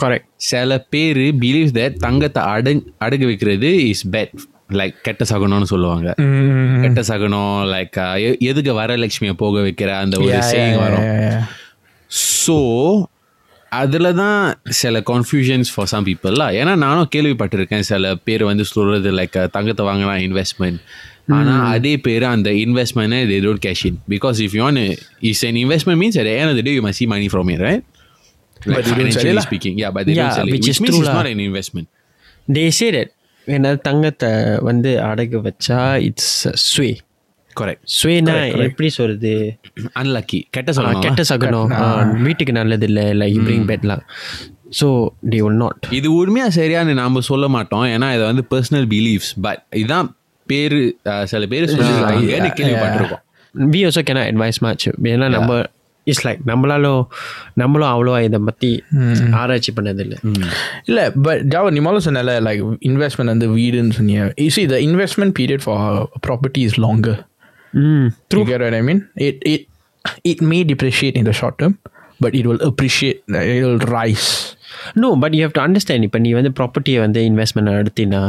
Correct. 0.02 0.26
சில 0.36 0.86
பேர் 0.94 1.18
பிலீவ் 1.18 1.70
தட் 1.78 1.96
தங்கத்தை 2.06 2.44
அட 2.44 2.74
அடகு 3.06 3.26
வைக்கிறது 3.26 3.88
இஸ் 3.88 4.08
பெட் 4.16 4.34
லைக் 4.80 4.96
கெட்ட 5.02 5.26
சகுனம்னு 5.30 5.70
சொல்லுவாங்க. 5.74 6.14
கெட்ட 6.84 7.04
சகுனம் 7.04 7.60
லைக் 7.74 8.00
எதுக்கு 8.50 8.74
வரலட்சுமியை 8.80 9.36
போக 9.44 9.62
வைக்கிற 9.68 9.90
அந்த 10.04 10.18
ஒரு 10.18 10.40
சேயிங் 10.54 10.80
வரும். 10.86 11.08
ஸோ 12.44 12.58
அதில் 13.72 14.10
தான் 14.16 14.58
சில 14.82 15.00
கன்ஃபியூஷன்ஸ் 15.12 15.70
ஃபார் 15.76 15.90
சம் 15.94 16.06
பீப்புளா 16.06 16.48
ஏன்னா 16.60 16.76
நானும் 16.86 17.10
கேள்விப்பட்டிருக்கேன். 17.16 17.86
சில 17.92 18.16
பேர் 18.16 18.44
வந்து 18.44 18.66
சொல்கிறது 18.66 19.12
லைக் 19.20 19.38
தங்கத்தை 19.56 19.86
வாங்கினா 19.86 20.16
இன்வெஸ்ட்மெண்ட் 20.28 20.80
ஆனால் 21.38 21.66
அதே 21.76 21.98
பேர் 21.98 22.24
அந்த 22.24 22.50
இன்வெஸ்ட்மெண்ட்டை 22.52 23.22
they 23.32 23.40
don't 23.46 23.64
cash 23.66 23.86
in 23.86 24.00
because 24.10 24.38
if 24.46 24.56
you 24.58 24.64
want 24.64 24.80
is 25.32 25.44
an 25.50 25.56
investment 25.56 26.00
means 26.04 26.18
at 26.18 26.24
the 26.24 26.36
end 26.42 26.50
of 26.50 26.56
the 26.56 26.66
day 26.68 26.76
you 26.78 26.86
must 26.88 27.02
like 28.66 28.86
financially 28.92 29.44
speaking. 29.48 29.76
Yeah 29.84 29.92
but 29.96 30.06
they 30.08 30.16
Yeah, 30.20 30.24
don't 30.24 30.38
sell 30.40 30.48
it 30.48 30.54
which 30.56 30.68
which, 30.68 30.72
is 30.74 30.82
means 30.84 30.96
true 30.96 31.04
it's 31.04 31.10
lah. 31.10 31.18
not 31.20 31.30
an 31.34 31.42
investment. 31.50 31.88
They 32.48 32.68
say 32.80 32.90
that 32.98 33.10
when 33.48 33.66
தங்கத்தை 33.88 34.32
வந்து 34.70 34.92
அடகு 35.10 35.40
வச்சா 35.48 35.82
it's 36.08 36.34
sway 36.70 36.90
correct. 37.60 37.82
ஸ்வேனா 37.98 38.34
எப்படி 38.66 38.90
சொல்றது? 38.98 39.32
Unlucky. 40.02 40.42
கெட்ட 40.56 40.72
சொல்லலாம் 40.78 41.06
கெட்ட 41.06 41.24
சகுனம் 41.32 41.72
வீட்டுக்கு 42.28 42.56
நல்லது 42.60 42.88
இல்லை 42.90 43.06
like 43.22 43.40
bring 43.48 43.68
bedlam 43.72 44.04
so 44.80 44.88
they 45.32 45.38
will 45.46 45.60
not 45.64 45.86
இது 46.00 46.08
உண்மையா 46.20 46.48
சரியான்னு 46.60 46.94
நாம 47.02 47.22
சொல்ல 47.32 47.48
மாட்டோம். 47.56 47.86
ஏன்னா 47.96 48.10
இதை 48.18 48.26
வந்து 48.32 48.44
பர்சனல் 48.54 48.88
பிலீஃப்ஸ் 48.94 49.32
பட் 49.46 49.64
இதான் 49.84 50.10
பேரு 50.52 50.82
சில 51.32 51.46
பேர் 51.54 51.66
சொல்லிருக்காங்க 51.72 52.52
கேள்விப்பட்டிருக்கோம். 52.60 53.24
We 53.74 53.80
also 53.88 54.02
can 54.10 54.22
advise 54.30 54.60
match 54.66 54.88
ஏன்னா 55.14 55.30
நம்ம 55.38 55.60
இட்ஸ் 56.10 56.24
லைக் 56.28 56.42
நம்மளாலும் 56.50 57.02
நம்மளும் 57.62 57.92
அவ்வளோவா 57.94 58.20
இதை 58.28 58.40
பற்றி 58.50 58.70
ஆராய்ச்சி 59.42 59.72
பண்ணதில்லை. 59.78 60.18
இல்ல 60.90 61.00
பட் 61.28 61.42
ஜாவா 61.54 61.70
நீ 61.76 61.82
முதல்ல 61.88 62.02
சொன்னல 62.08 62.36
லைக் 62.48 62.62
இன்வெஸ்ட்மெண்ட் 62.90 63.34
வந்து 63.34 63.50
வீடுன்னு 63.56 63.96
சொன்னீங்க 64.00 64.26
you 64.44 64.52
see 64.58 64.66
the 64.74 64.80
investment 64.90 65.34
period 65.40 65.62
for 65.68 65.76
a 65.92 66.22
property 66.28 66.64
is 66.70 66.76
longer. 66.86 67.16
ம். 67.74 68.08
You 68.36 68.46
get 68.52 68.62
what 68.66 68.76
I 68.80 68.84
mean? 68.90 69.02
It 69.28 69.38
it 69.54 69.64
it 70.32 70.42
may 70.52 70.62
depreciate 70.72 71.18
in 71.22 71.26
the 71.30 71.36
short 71.40 71.58
term 71.64 71.74
but 72.24 72.34
it 72.40 72.46
will 72.50 72.62
appreciate 72.70 73.18
it 73.42 73.64
will 73.68 73.82
rise. 73.98 74.30
No 75.02 75.10
but 75.24 75.36
you 75.38 75.42
have 75.46 75.56
to 75.58 75.62
understand 75.66 76.06
இப்போ 76.08 76.20
நீ 76.26 76.30
வந்து 76.38 76.52
ப்ராப்பர்ட்டியை 76.60 77.00
வந்து 77.06 77.20
investment 77.30 77.72
எடுத்தினா 77.82 78.22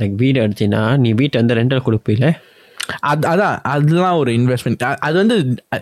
like 0.00 0.14
வீடு 0.22 0.38
எடுத்தினா 0.44 0.82
நீ 1.02 1.10
வீட்டை 1.20 1.36
வந்து 1.42 1.56
ரெண்டல் 1.60 1.84
கொடுப்பில்ல? 1.86 2.26
அது 3.10 3.28
அதான் 3.28 3.56
அதெல்லாம் 3.64 4.18
ஒரு 4.18 4.30
இன்வெஸ்ட்மெண்ட் 4.32 4.82
அது 5.06 5.16
வந்து 5.22 5.36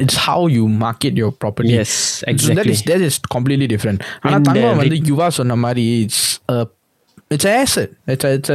it's 0.04 0.20
how 0.26 0.46
you 0.50 0.64
market 0.82 1.18
your 1.20 1.36
property 1.44 1.74
Yes, 1.78 1.92
that 2.20 2.32
exactly. 2.32 2.74
Is 2.76 2.84
that 2.90 3.04
is 3.08 3.18
completely 3.34 3.68
different 3.74 4.02
ஆனால் 4.22 4.38
And, 4.38 4.48
தங்கம் 4.48 4.80
வந்து 4.82 4.98
யுவா 5.10 5.28
சொன்ன 5.38 5.56
மாதிரி 5.56 5.84
it's 6.04 6.24
it's 7.30 7.50
asset 7.54 7.92
it's 8.06 8.28
it's 8.36 8.54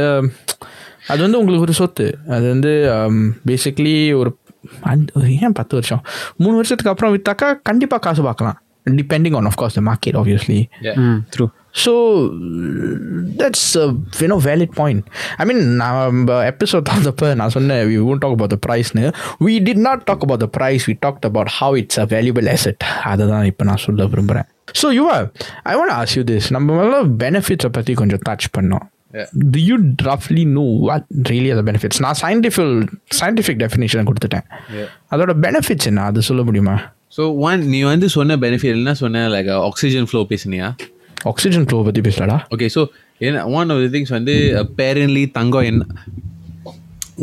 அது 1.10 1.20
வந்து 1.22 1.38
உங்களுக்கு 1.38 1.66
ஒரு 1.66 1.74
சொத்து. 1.80 2.06
அது 2.28 2.44
வந்து 2.48 2.72
பேசிக்லி 3.46 3.94
ஒரு 4.14 4.30
அஞ்சு 4.82 5.32
ஏன் 5.46 5.52
பத்து 5.52 5.74
வருஷம்? 5.76 6.02
மூணு 6.36 6.54
வருஷத்துக்கு 6.56 6.92
அப்புறம் 6.92 7.12
வித்தாக்கா 7.16 7.48
கண்டிப்பாக 7.62 8.02
காசு 8.06 8.22
பார்க்கலாம். 8.22 8.58
Depending 8.86 9.36
on 9.36 9.48
of course 9.50 9.76
the 9.78 9.82
market 9.90 10.16
obviously 10.20 10.58
true 11.34 11.44
So 11.74 11.92
that's 13.38 13.62
a 13.74 13.86
you 14.20 14.28
know 14.28 14.38
valid 14.38 14.70
point. 14.80 15.00
I 15.40 15.44
mean, 15.48 15.60
நம்ம 15.80 16.36
எபிசோட் 16.50 16.90
வந்தப்போ 16.94 17.28
நான் 17.40 17.52
சொன்னேன் 17.56 17.82
we 17.90 17.96
won't 18.06 18.22
talk 18.24 18.34
about 18.38 18.52
the 18.54 18.60
price 18.66 18.90
னு 18.98 19.06
we 19.46 19.54
did 19.68 19.80
not 19.86 20.04
talk 20.10 20.20
about 20.26 20.40
the 20.44 20.50
price 20.58 20.82
we 20.90 20.94
talked 21.06 21.24
about 21.30 21.48
how 21.58 21.70
it's 21.80 21.98
a 22.02 22.06
valuable 22.14 22.48
asset 22.54 22.78
அதை 23.12 23.26
தான் 23.32 23.46
இப்போ 23.50 23.64
நான் 23.70 23.82
சொல்ல 23.86 24.06
விரும்புகிறேன் 24.14 24.48
so 24.82 24.88
Yuva 24.98 25.16
I 25.72 25.74
want 25.80 25.94
ask 25.98 26.14
you 26.18 26.24
this 26.32 26.48
நம்ம 26.56 26.76
முதல்ல 26.78 27.00
பெனிஃபிட்ஸை 27.24 27.72
பற்றி 27.78 27.94
கொஞ்சம் 28.02 28.24
டச் 28.28 28.48
பண்ணோம் 28.58 28.86
do 29.54 29.60
you 29.68 29.76
roughly 30.08 30.44
know 30.54 30.70
what 30.86 31.02
really 31.30 31.50
are 31.52 31.58
the 31.60 31.66
benefits 31.70 31.98
நான் 32.04 32.18
scientific 32.22 32.70
scientific 33.20 33.58
definition 33.66 34.08
கொடுத்துட்டேன் 34.10 34.46
அதோட 35.12 35.32
பெனிஃபிட்ஸ் 35.46 35.88
என்ன 35.92 36.08
அது 36.10 36.28
சொல்ல 36.30 36.42
முடியுமா 36.48 36.76
ஸோ 37.16 37.24
ஒன் 37.48 37.60
நீ 37.74 37.80
வந்து 37.92 38.06
சொன்ன 38.18 38.36
பெனிஃபிட் 38.44 38.78
என்ன 38.80 38.94
சொன்ன 39.04 39.28
லைக் 39.34 39.50
ஆக்சிஜன் 39.68 40.08
ஃப்ளோ 40.10 40.22
பேசுனியா 40.32 40.68
ஆக்சிஜன் 41.24 41.66
ஃப்ளோ 41.66 41.80
பற்றி 41.82 42.02
பேசலடா 42.02 42.36
ஓகே 42.54 42.68
ஸோ 42.74 42.82
என்ன 43.20 43.44
ஒன் 43.54 43.70
ஆஃப் 43.70 43.82
த 43.84 43.88
திங்ஸ் 43.94 44.12
வந்து 44.16 44.34
பேரன்ட்லி 44.78 45.24
தங்கம் 45.30 45.66
என்ன 45.70 45.82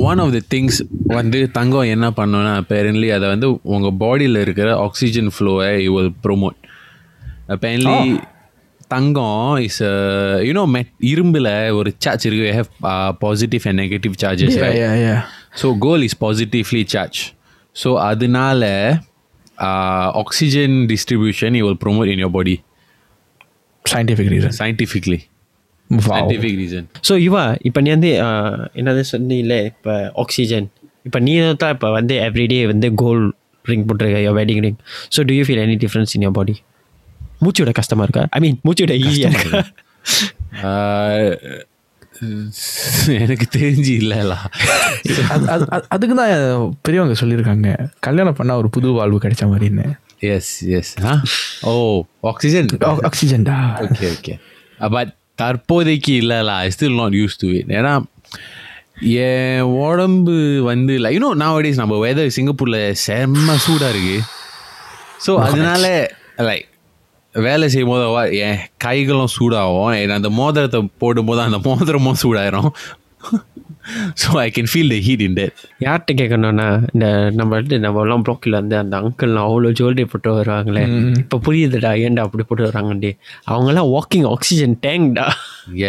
ஒன் 0.04 0.20
ஆஃப் 0.20 0.34
த 0.34 0.42
திங்ஸ் 0.52 0.80
வந்து 1.12 1.40
தங்கம் 1.52 1.90
என்ன 1.92 2.08
பண்ணோன்னா 2.18 2.54
பேரன்ட்லி 2.70 3.10
அதை 3.12 3.28
வந்து 3.30 3.48
உங்கள் 3.74 3.98
பாடியில் 4.02 4.42
இருக்கிற 4.42 4.70
ஆக்சிஜன் 4.86 5.32
ஃப்ளோவை 5.36 5.70
யூ 5.86 5.94
வில் 5.98 6.14
ப்ரொமோட் 6.26 6.60
அப்பேரன்ட்லி 7.50 7.98
தங்கம் 8.92 9.36
இஸ் 9.66 9.82
யூனோ 10.48 10.64
மெட் 10.72 10.94
இரும்பில் 11.10 11.50
ஒரு 11.76 11.90
சார்ஜ் 11.98 12.26
இருக்கு. 12.28 12.48
Have 12.58 12.70
positive 13.22 13.66
and 13.68 13.80
negative 13.82 14.16
charges 14.24 14.58
yeah 14.58 14.74
yeah 14.82 14.96
yeah. 15.04 15.22
So 15.62 15.70
gold 15.80 16.04
is 16.04 16.18
positively 16.22 16.84
charge 16.94 17.20
so 17.76 17.90
அதனால 18.08 18.64
oxygen 20.22 20.76
distribution 20.90 21.56
you 21.58 21.66
will 21.68 21.82
promote 21.84 22.12
in 22.14 22.22
your 22.24 22.36
body 22.38 22.56
scientific 23.86 24.28
reason. 24.34 24.52
Scientifically 24.60 25.20
wow. 25.90 26.02
Scientific 26.10 26.58
reason 26.60 26.88
so 27.08 27.14
Yuva 27.24 27.44
இப்போ 27.62 27.80
நீ 27.82 27.90
வந்து 27.90 28.12
என்னது 28.76 29.04
சொன்னீங்களே 29.12 29.60
இப்போ 29.66 29.94
oxygen 30.16 30.68
இப்போ 31.06 31.20
நீ 31.20 31.34
தான் 31.56 31.74
இப்போ 31.76 31.90
வந்து 31.92 32.16
எவ்ரிடே 32.28 32.60
வந்து 32.68 32.90
கோல்ட் 32.96 33.30
ரிங் 33.66 33.86
போட்டிருக்க 33.88 34.20
your 34.26 34.34
wedding 34.38 34.62
ring 34.62 34.78
so 35.16 35.26
do 35.26 35.34
you 35.34 35.44
feel 35.44 35.64
any 35.64 35.78
difference 35.84 36.14
in 36.16 36.22
your 36.22 36.38
body 36.40 36.56
மூச்சு 37.40 37.62
விட 37.64 37.72
கஷ்டமாக 37.72 38.06
இருக்கா? 38.08 38.24
ஐ 38.32 38.40
மீன் 38.40 38.58
மூச்சு 38.62 38.84
விட 38.86 38.96
ஈஸியாக 39.02 39.34
இருக்கா? 39.34 39.62
எனக்கு 43.18 43.46
தெரிஞ்சு 43.56 43.94
இல்லைலா. 44.02 44.38
அது- 45.30 45.50
அது- 45.50 45.70
அது- 45.72 45.88
அதுக்கு 45.90 46.16
தான் 46.16 46.34
பெரியவங்க 46.82 47.16
சொல்லியிருக்காங்க. 47.22 47.70
கல்யாணம் 48.00 48.38
பண்ணா 48.40 48.56
ஒரு 48.58 48.70
புது 48.70 48.92
வாழ்வு 48.92 49.20
கிடைச்ச 49.20 49.46
மாதிரின்னு 49.48 49.86
yes 50.30 50.52
yes 50.78 50.92
ah 51.10 51.14
oh 51.72 51.74
oxygen 52.32 52.70
ஆக்சிஜன்டா 53.10 53.58
ஓகே 53.86 54.08
ஓகே 54.16 54.34
பட் 54.96 55.12
தற்போதைக்கு 55.42 56.14
இல்லைலா. 56.22 56.56
I 56.66 56.70
still 56.76 56.98
not 57.02 57.16
use 57.20 57.38
to 57.44 57.48
it 57.60 57.72
ஏன்னா 57.80 57.94
என் 59.28 59.62
உடம்பு 59.86 60.36
வந்து 60.70 60.94
லைக் 61.04 61.16
யூனோ 61.18 61.32
நான் 61.42 61.54
வடிஸ் 61.56 61.82
நம்ம 61.82 61.96
வெதர் 62.06 62.36
சிங்கப்பூரில் 62.38 62.82
செம்ம 63.06 63.56
சூடாக 63.66 63.94
இருக்கு. 63.94 64.18
ஸோ 65.26 65.32
அதனால 65.46 65.86
லைக் 66.50 66.68
வேலை 67.36 67.66
செய்யும் 67.70 67.92
போது 67.92 68.38
என் 68.46 68.60
கைகளும் 68.86 69.34
சூடாகும். 69.38 70.14
அந்த 70.20 70.30
மோதிரத்தை 70.40 70.82
போடும்போது 71.04 71.42
அந்த 71.42 71.60
மோதிரமும் 71.68 72.20
சூடாயிரும். 72.24 72.72
So 74.22 74.30
I 74.44 74.48
can 74.56 74.70
feel 74.72 74.92
the 74.94 74.98
heat 75.08 75.24
in 75.26 75.38
that 75.40 75.56
யார்கிட்ட 75.86 76.14
கேட்கணும்னா 76.22 76.68
இந்த 76.94 77.08
நம்ம 77.40 77.52
வந்து 77.60 77.78
நம்ம 77.86 78.02
எல்லாம் 78.06 78.24
ப்ளாக்கில் 78.28 78.58
வந்து 78.60 78.76
அந்த 78.82 78.96
அங்கிள்லாம் 79.02 79.48
அவ்வளோ 79.50 79.72
ஜுவல்லரி 79.80 80.06
போட்டு 80.14 80.32
வருவாங்களே. 80.38 80.84
இப்போ 81.24 81.40
புரியுதுடா 81.48 81.92
ஏன்டா 82.06 82.26
அப்படி 82.28 82.46
போட்டு 82.50 82.70
வராங்கண்டி? 82.70 83.12
அவங்கெல்லாம் 83.52 83.90
வாக்கிங் 83.96 84.28
ஆக்சிஜன் 84.36 84.76
டேங்க்டா 84.88 85.28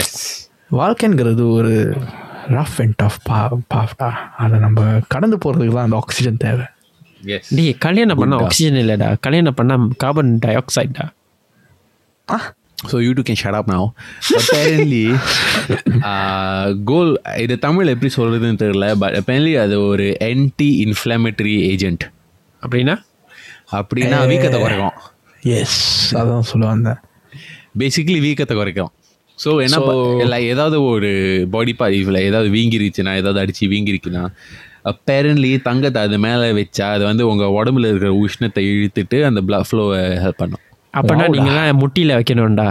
எஸ் 0.01 0.17
வாழ்க்கைங்கிறது 0.81 1.45
ஒரு 1.59 1.73
ரஃப் 2.59 2.79
அண்ட் 2.85 2.97
டஃப் 3.03 3.21
பா 3.29 3.41
பாஃப்டா. 3.75 4.11
அதை 4.45 4.57
நம்ம 4.67 4.87
கடந்து 5.15 5.39
போகிறதுக்கு 5.45 5.77
தான் 5.79 5.89
அந்த 5.89 5.99
ஆக்சிஜன் 6.05 6.41
தேவை. 6.47 6.67
எஸ் 7.35 7.51
டே 7.57 7.67
கல்யாணம் 7.87 8.21
பண்ணால் 8.23 8.45
ஆக்சிஜன் 8.47 8.81
இல்லைடா. 8.83 9.11
கல்யாணம் 9.27 9.59
பண்ணால் 9.61 9.85
கார்பன் 10.05 10.33
டை. 10.45 10.55
ஆக்சைடா 10.63 11.07
so 12.91 12.97
you 13.05 13.11
too 13.19 13.23
can 13.29 13.41
shut 13.43 13.59
up 13.59 13.71
now 13.73 13.87
apparently 14.39 15.05
gold 16.91 17.13
இது 17.45 17.55
தமிழ் 17.67 17.93
எப்படி 17.95 18.11
சொல்கிறதுன்னு 18.17 18.61
தெரியல 18.65 18.89
பட் 19.03 19.17
அப்பேரன்லி 19.21 19.53
அது 19.65 19.77
ஒரு 19.91 20.07
ஆன்டி 20.31 20.69
இன்ஃப்ளமேட்டரி 20.87 21.55
ஏஜென்ட் 21.73 22.05
அப்படின்னா? 22.63 22.97
அப்படின்னா 23.79 24.19
வீக்கத்தை 24.31 24.59
குறைக்கும். 24.63 24.97
எஸ் 25.59 25.79
அதான் 26.21 26.49
சொல்ல 26.51 26.65
வந்தேன். 26.73 26.99
பேசிக்கலி 27.81 28.21
வீக்கத்தை 28.27 28.55
குறைக்கும். 28.59 28.91
ஸோ 29.39 29.51
என்ன 29.67 29.77
இல்லை 30.25 30.39
ஏதாவது 30.53 30.77
ஒரு 30.91 31.11
பாடி 31.55 31.73
பார்ட் 31.79 31.97
இதில் 32.01 32.27
ஏதாவது 32.29 32.49
வீங்கிருச்சுன்னா 32.57 33.15
ஏதாவது 33.21 33.41
அடித்து 33.43 33.71
வீங்கிருக்குன்னா 33.73 34.25
அப்பேரன்லி 34.91 35.51
தங்கத்தை 35.69 36.01
அது 36.07 36.17
மேலே 36.27 36.47
வச்சா 36.59 36.87
அது 36.97 37.05
வந்து 37.11 37.25
உங்கள் 37.31 37.55
உடம்புல 37.59 37.91
இருக்கிற 37.91 38.13
உஷ்ணத்தை 38.25 38.65
இழுத்துட்டு 38.73 39.19
அந்த 39.29 39.41
பிளட் 39.49 39.69
ஃப்ளோவை 39.69 40.01
ஹெல்ப் 40.25 40.41
பண்ணும். 40.43 40.63
அப்படின்னா 40.94 41.26
நீங்களாம் 41.36 41.80
முட்டியில் 41.82 42.18
வைக்கணும்டா 42.20 42.70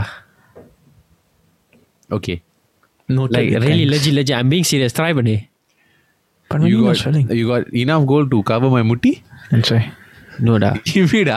okay 2.11 2.35
No 3.09 3.25
like 3.35 3.53
really 3.65 3.85
லஜி 3.91 4.11
லஜி 4.17 4.33
I'm 4.37 4.51
being 4.53 4.67
serious 4.71 4.97
try 4.97 5.11
பண்ணி 5.19 5.35
பண்ணி 6.51 6.67
யூ 6.71 6.77
நீங்க 6.77 6.89
காட் 6.89 7.03
சொல்லுங்க 7.05 7.37
you 7.41 7.45
got 7.51 7.67
enough 7.83 8.07
gold 8.13 8.27
to 8.33 8.39
cover 8.51 8.73
my 8.75 8.83
முட்டி 8.91 9.13
சரி 9.71 9.85
நோடா 10.47 10.71
give 10.89 11.07
me 11.15 11.21
the 11.29 11.37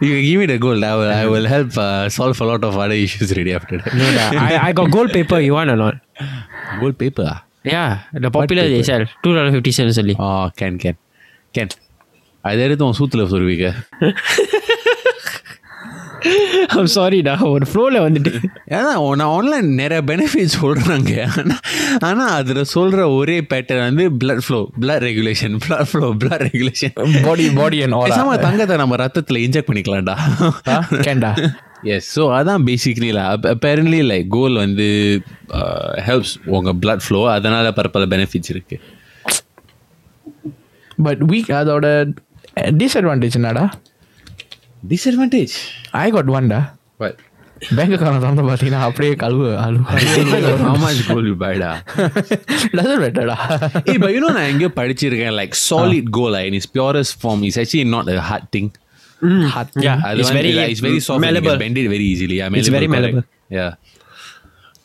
you 0.00 0.08
can 0.12 0.22
give 0.28 0.38
me 0.42 0.46
the 0.52 0.56
gold. 0.58 0.84
I 0.84 0.94
will, 0.96 1.10
I 1.16 1.26
will 1.32 1.46
help 1.46 1.74
uh, 1.78 1.88
solve 2.10 2.40
a 2.40 2.48
lot 2.50 2.62
of 2.68 2.76
other 2.84 2.98
issues 3.04 3.30
ready 3.38 3.52
after 3.58 3.76
that. 3.78 3.90
நோடா 4.00 4.24
I 4.46 4.54
I 4.62 4.70
got 4.78 4.92
gold 4.96 5.14
paper 5.16 5.42
you 5.46 5.52
want 5.56 5.76
not 5.84 5.98
Gold 6.80 6.96
paper. 7.02 7.26
ah? 7.26 7.36
Yeah 7.72 7.84
the 8.24 8.30
popular 8.36 8.70
they 8.74 8.82
sell 8.90 9.04
two 9.24 9.30
dollar 9.36 9.52
fifty 9.54 9.74
cent 9.78 9.96
சொல்லி 10.00 10.16
Oh, 10.26 10.44
can 10.60 10.74
can 10.84 10.96
can. 11.54 11.68
அது 12.44 12.60
எடுத்து 12.66 12.86
உன் 12.88 12.98
சூத்துல 13.00 13.22
சொல்லுவீங்க 13.34 13.68
I'm 16.75 16.89
சாரிடா 16.93 17.33
ஒரு 17.45 17.65
ஃப்ளோவில் 17.65 18.03
வந்துட்டு 18.03 18.31
ஏன்னா 18.67 18.91
நான் 19.13 19.31
ஆன்லைன் 19.31 19.69
நிறைய 19.75 20.01
பெனிஃபிட் 20.01 20.53
சொல்கிறாங்க 20.55 21.13
ஆனால் 21.31 21.61
ஆனால் 22.01 22.31
அதில் 22.31 22.61
சொல்கிற 22.65 23.09
ஒரே 23.11 23.37
பேட்டர்ன் 23.41 23.83
வந்து 23.83 24.05
blood 24.17 24.43
flow 24.45 24.59
blood 24.81 25.03
regulation 25.03 25.55
blood 25.65 25.89
flow 25.89 26.07
blood 26.13 26.45
regulation 26.47 26.95
body 27.23 27.45
body 27.51 27.79
and 27.81 27.93
all 27.93 28.11
பேசாம 28.11 28.37
தங்கத்தை 28.39 28.77
நம்ம 28.77 28.95
ரத்தத்தில் 28.95 29.43
இன்ஜெக்ட் 29.45 29.69
பண்ணிக்கலாம்டா. 29.69 30.15
கேண்டா. 31.01 31.31
எஸ் 31.85 32.09
ஸோ 32.15 32.23
அதான் 32.31 32.65
பேசிக்லி 32.65 33.09
அப்பேரன்ட்லி 33.53 34.01
லைக் 34.03 34.27
கோல் 34.27 34.57
வந்து 34.57 34.87
ஹெல்ப்ஸ் 36.05 36.35
உங்கள் 36.47 36.79
பிளட் 36.83 37.05
ஃப்ளோ 37.07 37.21
அதனால் 37.27 37.73
பல 37.93 38.05
பெனிஃபிட்ஸ் 38.05 38.51
இருக்குது 38.53 38.83
பட் 40.99 41.23
வீக் 41.23 41.51
அதோட 41.51 41.87
டிஸ்அட்வான்டேஜ் 42.81 43.37
என்னடா? 43.39 43.63
டிஸ்அட்வான்டேஜ் 44.93 45.55
ஐ 46.03 46.07
காட் 46.17 46.31
ஒன்டா 46.37 46.61
What? 47.03 47.15
பேங்க் 47.77 47.93
அக்கௌண்ட் 47.95 48.25
வந்து 48.27 48.43
பார்த்தீங்கன்னா 48.49 48.81
அப்படியே 48.87 49.13
கழுவு 49.23 49.47
அழுவு 49.63 49.83
How 50.67 50.75
much 50.83 50.99
gold 51.09 51.25
you 51.29 51.35
buy 51.43 51.51
டா 51.63 51.71
டசன் 52.77 53.01
பெட்டடா 53.05 53.35
hey, 53.87 53.97
but 54.03 54.11
you 54.15 54.21
know 54.23 54.31
நான் 54.37 54.49
எங்கேயோ 54.51 54.71
படிச்சிருக்கேன் 54.79 55.35
like 55.41 55.53
solid 55.69 56.05
gold 56.17 56.37
in 56.47 56.55
its 56.59 56.67
purest 56.77 57.13
form 57.23 57.41
is 57.49 57.57
actually 57.63 57.87
not 57.95 58.07
a 58.15 58.21
hard 58.29 58.47
thing 58.55 58.69
Yeah, 59.87 59.97
அது 60.07 60.19
it's 60.21 60.29
வந்து 60.29 60.39
very 60.39 60.51
like, 60.59 60.69
it's 60.73 60.83
very 60.87 61.01
soft 61.07 61.17
and 61.17 61.23
you 61.23 61.27
malleable. 61.27 61.51
can 61.55 61.61
bend 61.63 61.77
it 61.81 61.87
very 61.95 62.05
easily 62.13 62.37
yeah, 62.41 62.57
It's 62.61 62.71
very 62.77 62.87
correct. 62.87 62.95
malleable. 62.95 63.25
yeah 63.57 63.71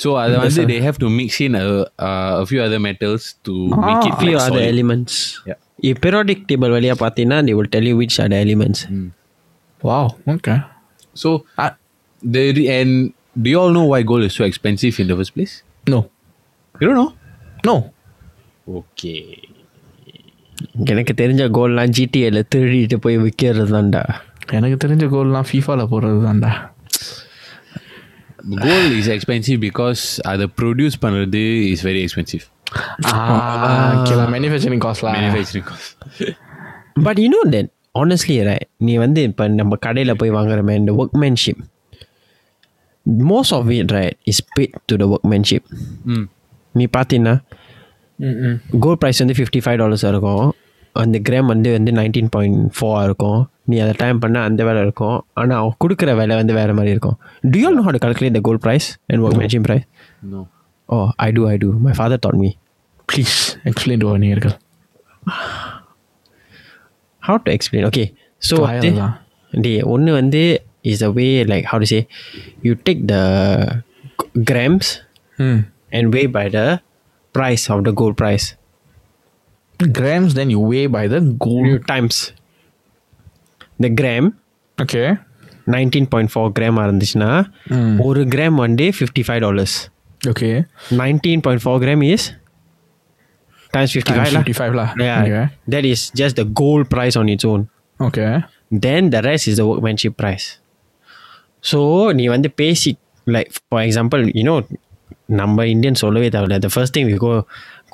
so 0.02 0.08
அது 0.22 0.34
வந்து 0.44 0.64
they 0.72 0.80
have 0.86 0.98
to 1.04 1.08
mix 1.18 1.38
in 1.46 1.54
a, 1.62 1.66
uh, 2.08 2.42
a 2.42 2.46
few 2.50 2.60
other 2.66 2.80
metals 2.88 3.22
to 3.48 3.54
make 3.86 4.04
it 4.10 4.16
few 4.22 4.34
like 4.34 4.42
other 4.46 4.58
solid. 4.60 4.72
elements 4.74 5.14
Yeah. 5.50 5.58
இப்போ 5.90 6.00
periodic 6.06 6.40
table 6.50 6.70
வழியாக 6.76 6.98
பார்த்தீங்கன்னா 7.04 7.38
they 7.48 7.54
will 7.60 7.70
tell 7.76 7.86
you 7.90 7.96
which 8.02 8.16
are 8.24 8.28
the 8.34 8.40
elements 9.75 9.87
wow 9.89 10.09
okay 10.33 10.55
so 11.15 11.29
Ah. 11.63 11.71
the 12.23 12.43
and 12.77 12.93
do 13.43 13.49
you 13.53 13.59
all 13.61 13.71
know 13.77 13.85
why 13.91 14.01
gold 14.11 14.25
is 14.27 14.35
so 14.39 14.45
expensive 14.49 14.97
in 15.03 15.07
the 15.11 15.17
first 15.19 15.33
place 15.37 15.53
no 15.93 15.99
you 16.75 16.85
don't 16.89 16.99
know 17.01 17.09
no 17.69 17.75
okay 18.79 19.19
எனக்கு 20.93 21.13
தெரிஞ்ச 21.21 21.43
கோல்லாம் 21.57 21.93
ஜிடிஏல 21.97 22.39
திருடிட்டு 22.53 22.97
போய் 23.05 23.17
விற்கிறது 23.23 23.71
தான்டா 23.75 24.03
எனக்கு 24.57 24.77
தெரிஞ்ச 24.83 25.05
கோல்லாம் 25.13 25.47
ஃபீஃபாவில் 25.49 25.89
போடுறது 25.93 26.21
தான்டா 26.27 26.51
gold 28.65 28.91
is 28.99 29.07
expensive 29.15 29.59
because 29.67 30.03
அதை 30.31 30.45
ப்ரொடியூஸ் 30.59 30.97
பண்ணுறது 31.03 31.43
is 31.73 31.81
very 31.89 32.01
expensive 32.05 32.45
manufacturing 34.35 34.83
காஸ்ட்லாம் 34.87 35.17
manufacturing 35.19 35.65
cost 35.71 35.89
but 37.07 37.19
you 37.23 37.27
know 37.35 37.41
then 37.55 37.69
honestly 38.00 38.36
right 38.48 38.68
நீ 38.86 38.92
வந்து 39.04 39.20
இப்போ 39.28 39.44
நம்ம 39.60 39.76
கடையில் 39.86 40.18
போய் 40.20 40.36
வாங்குறமே 40.38 40.74
இந்த 40.82 40.92
workmanship 41.02 41.62
most 43.30 43.50
of 43.56 43.68
it 43.74 43.90
right 43.96 44.16
is 44.30 44.38
paid 44.54 44.72
to 44.88 44.94
the 45.00 45.06
workmanship. 45.12 45.64
ம். 46.14 46.24
நீ 46.78 46.84
பார்த்தீங்கன்னா 46.96 47.34
ம் 48.18 48.38
ம். 48.46 48.56
கோல்ட் 48.84 49.00
ப்ரைஸ் 49.02 49.20
வந்து 49.22 49.36
ஃபிஃப்டி 49.38 49.60
ஃபைவ் 49.64 49.78
டாலர்ஸ் 49.82 50.04
இருக்கும். 50.10 50.44
அந்த 51.02 51.16
கிராம் 51.28 51.50
வந்து 51.52 51.70
வந்து 51.76 51.90
நைன்டீன் 51.92 52.30
பாயிண்ட் 52.34 52.60
ஃபோர் 52.76 53.04
இருக்கும். 53.08 53.40
நீ 53.70 53.76
அதை 53.84 53.94
டைம் 54.02 54.18
பண்ண 54.24 54.42
அந்த 54.48 54.60
வேலை 54.68 54.80
இருக்கும். 54.86 55.16
ஆனால் 55.40 55.58
அவன் 55.60 55.78
கொடுக்குற 55.84 56.10
வேலை 56.20 56.36
வந்து 56.40 56.52
வேறு 56.58 56.74
மாதிரி 56.78 56.94
இருக்கும். 56.96 57.16
Do 57.52 57.58
you 57.62 57.66
all 57.68 57.76
know 57.78 57.86
how 57.88 57.94
to 57.96 58.02
calculate 58.06 58.34
the 58.38 58.44
gold 58.48 58.60
price 58.66 58.88
and 59.10 59.20
workmanship 59.26 59.64
price? 59.68 59.86
No 60.32 60.42
oh 60.88 61.06
I 61.26 61.32
do 61.38 61.44
I 61.52 61.58
do. 61.64 61.70
My 61.88 61.96
father 62.02 62.20
taught 62.26 62.40
me. 62.44 62.52
Please 63.08 63.36
explain 63.70 64.00
to 64.02 64.16
நேர்கள் 64.22 64.54
how 67.25 67.35
to 67.45 67.49
explain 67.57 67.83
okay 67.89 68.07
so 68.41 68.55
Try 68.61 68.91
தான். 68.99 69.15
டே 69.53 69.73
ஒன்று 69.93 70.11
வந்து 70.19 70.43
is 70.91 70.99
a 71.07 71.11
way 71.17 71.31
like 71.51 71.65
how 71.71 71.77
to 71.81 71.87
say 71.91 72.01
you 72.65 72.73
take 72.87 73.01
the 73.11 73.23
grams 74.49 74.87
ம் 75.39 75.59
and 75.97 76.05
weigh 76.15 76.29
by 76.37 76.45
the 76.57 76.65
price 77.35 77.63
of 77.73 77.79
the 77.87 77.93
gold 77.99 78.15
price 78.21 78.47
grams 79.79 80.31
then 80.37 80.49
you 80.53 80.61
weigh 80.71 80.87
by 80.97 81.03
the 81.13 81.21
gold 81.45 81.75
times 81.91 82.17
the 83.85 83.91
gram 84.01 84.25
okay 84.77 85.07
nineteen 85.73 86.07
point 86.11 86.31
four 86.33 86.51
gram 86.57 86.77
இருந்துச்சுன்னா 86.83 87.31
ஒரு 88.05 88.21
gram 88.33 88.55
வந்து 88.63 88.85
fifty 88.97 89.23
five 89.27 89.41
dollars 89.45 89.75
okay 90.31 90.53
nineteen 91.01 91.43
point 91.45 91.63
four 91.63 91.81
gram 91.83 92.03
is 92.07 92.25
Times 93.75 93.91
fifty 93.95 94.13
Times 94.13 94.31
five 94.33 94.45
55 94.47 94.79
lah. 94.79 94.87
Yeah, 95.07 95.19
Okay. 95.25 95.43
that 95.73 95.85
is 95.91 96.01
just 96.21 96.33
the 96.41 96.45
gold 96.61 96.85
price 96.93 97.15
on 97.21 97.27
its 97.35 97.45
own. 97.51 97.61
okay 97.99 98.31
Then 98.85 99.03
the 99.13 99.21
rest 99.29 99.45
is 99.51 99.55
the 99.61 99.65
workmanship 99.69 100.13
price. 100.21 100.45
So 101.63 101.79
நீ 102.17 102.25
வந்து 102.35 102.49
பேசி 102.61 102.91
like 103.27 103.49
for 103.71 103.79
example 103.87 104.21
you 104.39 104.45
know 104.49 104.57
நம்ம 105.39 105.65
Indian 105.73 105.99
சொல்லவே 106.03 106.29
தேவையில்ல 106.35 106.57
the 106.65 106.71
first 106.77 106.91
thing 106.95 107.05
we 107.11 107.17
go 107.25 107.31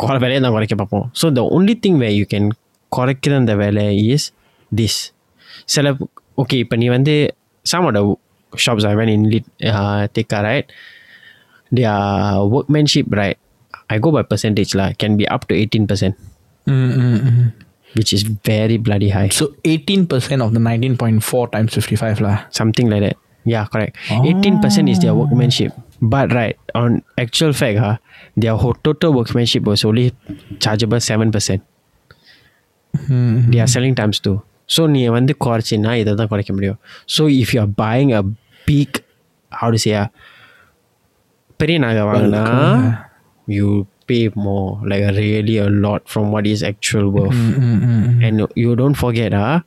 குறை 0.02 0.18
வேலையை 0.24 0.40
தான் 0.46 0.54
குறைக்க 0.56 0.76
பார்ப்போம் 0.82 1.06
so 1.20 1.26
the 1.40 1.46
only 1.56 1.76
thing 1.84 1.96
where 2.04 2.16
you 2.20 2.28
can 2.34 2.46
குறைக்கிற 2.92 3.34
அந்த 3.42 3.54
வேலை 3.64 3.84
is 4.14 4.24
this 4.72 4.96
சில 5.76 5.88
ஓகே 6.44 6.58
இப்போ 6.64 6.76
நீ 6.82 6.88
வந்து 6.98 7.16
some 7.66 7.86
of 7.90 7.94
the 7.98 8.04
shops 8.54 8.84
I 8.90 8.96
went 9.00 9.12
in 9.16 9.24
lit, 9.32 9.46
uh, 9.72 10.04
Tekka 10.16 10.38
right 10.48 10.68
their 11.72 11.96
workmanship 12.54 13.08
right 13.22 13.38
I 13.92 14.00
go 14.00 14.12
by 14.12 14.24
percentage 14.24 14.76
lah 14.80 14.90
can 15.02 15.18
be 15.18 15.28
up 15.28 15.48
to 15.50 15.54
18% 15.56 15.88
mm, 15.88 16.16
mm, 16.68 17.20
mm. 17.28 17.48
which 17.96 18.12
is 18.18 18.24
very 18.24 18.78
bloody 18.78 19.10
high 19.10 19.30
so 19.30 19.56
18% 19.64 20.08
of 20.46 20.54
the 20.54 20.60
19.4 20.60 21.52
times 21.52 21.74
55 21.74 22.22
lah 22.22 22.38
something 22.50 22.90
like 22.90 23.04
that 23.08 23.18
yeah 23.46 23.66
correct 23.74 23.96
18% 24.10 24.92
is 24.94 25.00
their 25.00 25.16
workmanship 25.16 25.72
but 26.02 26.34
right 26.34 26.58
on 26.76 27.02
actual 27.18 27.54
fact 27.54 27.80
huh, 27.80 27.96
their 28.36 28.56
whole 28.56 28.76
total 28.84 29.14
workmanship 29.14 29.64
was 29.64 29.86
only 29.86 30.14
chargeable 30.60 30.98
7% 30.98 31.62
they 33.52 33.60
are 33.60 33.72
selling 33.78 33.96
times 33.96 34.20
two 34.20 34.38
so 34.76 34.82
நீ 34.94 35.02
வந்து 35.18 35.34
குறைச்சின்னா 35.44 35.92
இதை 36.02 36.14
தான் 36.20 36.30
குறைக்க 36.32 36.52
முடியும் 36.54 36.80
so 37.16 37.24
if 37.42 37.52
you 37.56 37.60
are 37.64 37.74
buying 37.84 38.12
a 38.20 38.24
piece 38.68 38.98
how 39.52 39.70
to 39.76 39.80
say 39.84 40.02
பெரிய 41.62 41.78
நகை 41.84 42.02
வாங்கினா 42.10 42.42
you 43.47 43.85
pay 44.07 44.29
more 44.29 44.73
like 44.85 45.15
really 45.17 45.63
a 45.63 45.69
lot 45.69 46.03
from 46.15 46.31
what 46.31 46.47
is 46.47 46.65
actual 46.65 47.11
work 47.15 47.41
and 48.25 48.51
you 48.55 48.75
don't 48.75 48.95
forget 49.03 49.35
ah 49.35 49.65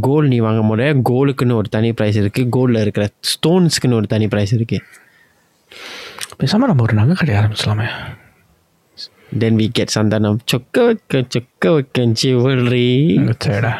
gold 0.00 0.28
நீ 0.28 0.38
வாங்க 0.38 0.62
முறை 0.62 0.88
கோல்டுக்குன்னு 0.90 1.54
ஒரு 1.54 1.68
தனி 1.68 1.90
ப்ரைஸ் 1.90 2.18
இருக்குது 2.18 2.48
கோல்டில் 2.56 2.80
இருக்கிற 2.80 3.08
ஸ்டோன்ஸ்க்குன்னு 3.22 3.92
ஒரு 3.92 4.06
தனி 4.06 4.26
ப்ரைஸ் 4.26 4.54
இருக்குது 4.54 4.80
பேசாம 6.40 6.56
நம்ம 6.56 6.82
ஒரு 6.82 6.94
நகை 6.94 7.14
கடை 7.14 7.34
ஆரம்பிச்சலாமே 7.34 7.88
தென் 9.38 9.56
வி 9.56 9.68
கெட் 9.72 9.88
சந்தானம். 9.94 10.38
சொக்க 10.52 10.84
வைக்க 10.84 11.24
சொக்க 11.38 11.72
வைக்க 11.72 12.00
ஜுவல்லரி 12.22 13.20
சரிடா 13.44 13.76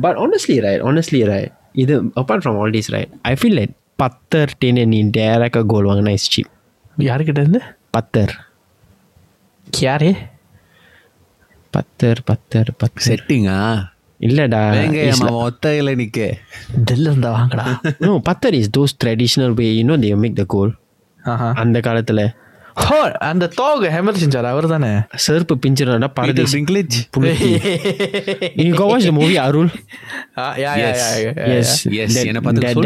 but 0.00 0.16
honestly 0.16 0.60
right 0.60 0.80
honestly 0.80 1.24
right 1.24 1.52
இது 1.72 2.02
apart 2.02 2.40
from 2.44 2.58
all 2.58 2.70
this 2.70 2.90
right 2.90 3.08
I 3.22 3.34
feel 3.42 3.58
like 3.58 3.70
பத்தர் 4.02 4.48
டென்னு 4.64 4.86
நீ 4.86 5.04
டேரக்டாக 5.04 5.66
கோல் 5.66 5.84
வாங்கினா 5.84 6.08
இஸ் 6.08 6.40
சீப் 6.40 6.50
யாருக்கிட்ட 6.98 7.38
இருந்து? 7.38 7.62
பத்தர். 7.98 8.32
யாரு? 9.80 10.14
பத்தர் 11.72 12.18
பத்தர் 12.30 12.54
பத்தர். 12.54 12.96
செட்டிங்கா? 12.96 13.88
இல்லைடா 14.20 14.80
ஒத்தையில 15.20 15.96
நிக்க. 15.96 16.38
டெல்ல 16.90 17.00
இருந்தா 17.00 17.30
வாங்கடா. 17.30 17.80
No 17.98 18.22
Patthar 18.30 18.52
is 18.52 18.70
those 18.78 18.90
traditional 19.04 19.54
way 19.54 19.74
you 19.74 19.84
know 19.84 19.96
they 19.96 20.16
make 20.16 20.34
the 20.34 20.44
gold. 20.46 20.78
ஆஹா. 21.24 21.52
அந்த 21.52 21.80
காலத்தில். 21.80 22.30
ஹோ 22.74 23.12
அந்த 23.12 23.46
தோக 23.46 23.88
ஹேமர் 23.88 24.12
செஞ்சார் 24.12 24.44
அவர் 24.44 24.66
தானே 24.66 25.00
செருப்பு 25.14 25.58
the 29.04 29.12
movie 29.12 29.38
Arul? 29.38 29.70
Yes. 30.56 30.56
yes. 30.56 31.86
Yes, 31.90 32.14
That, 32.14 32.26
என்னை 32.26 32.40
பார்த்து 32.40 32.60
that, 32.60 32.72
சொல். 32.72 32.82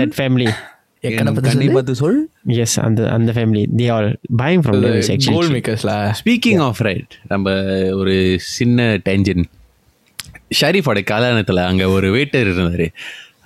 கண்ணை? 1.11 1.67
பார்த்து 1.69 1.95
சொல் 1.95 2.19
Yes, 2.57 2.73
and 2.79 2.97
the 2.99 3.07
and 3.13 3.25
the 3.29 3.33
family. 3.33 3.63
They 3.79 3.89
are 3.89 4.07
buying 4.37 4.63
from 4.63 4.77
them 4.81 4.95
is 4.95 5.09
actually. 5.11 5.35
Gold 5.35 5.47
cheap. 5.47 5.55
மேக்கர்ஸ்ல 5.57 5.93
ஸ்பீக்கிங் 6.21 6.61
ஆஃப் 6.61 6.81
ரைட் 6.81 7.15
நம்ம 7.29 7.47
ஒரு 7.95 8.15
சின்ன 8.51 8.97
டென்ஜன் 9.09 9.45
ஷரீஃபோட 10.61 11.01
கல்யாணத்தில் 11.05 11.67
அங்கே 11.67 11.85
ஒரு 11.95 12.11
வெயிட்டர் 12.17 12.45
இருந்தார் 12.47 12.87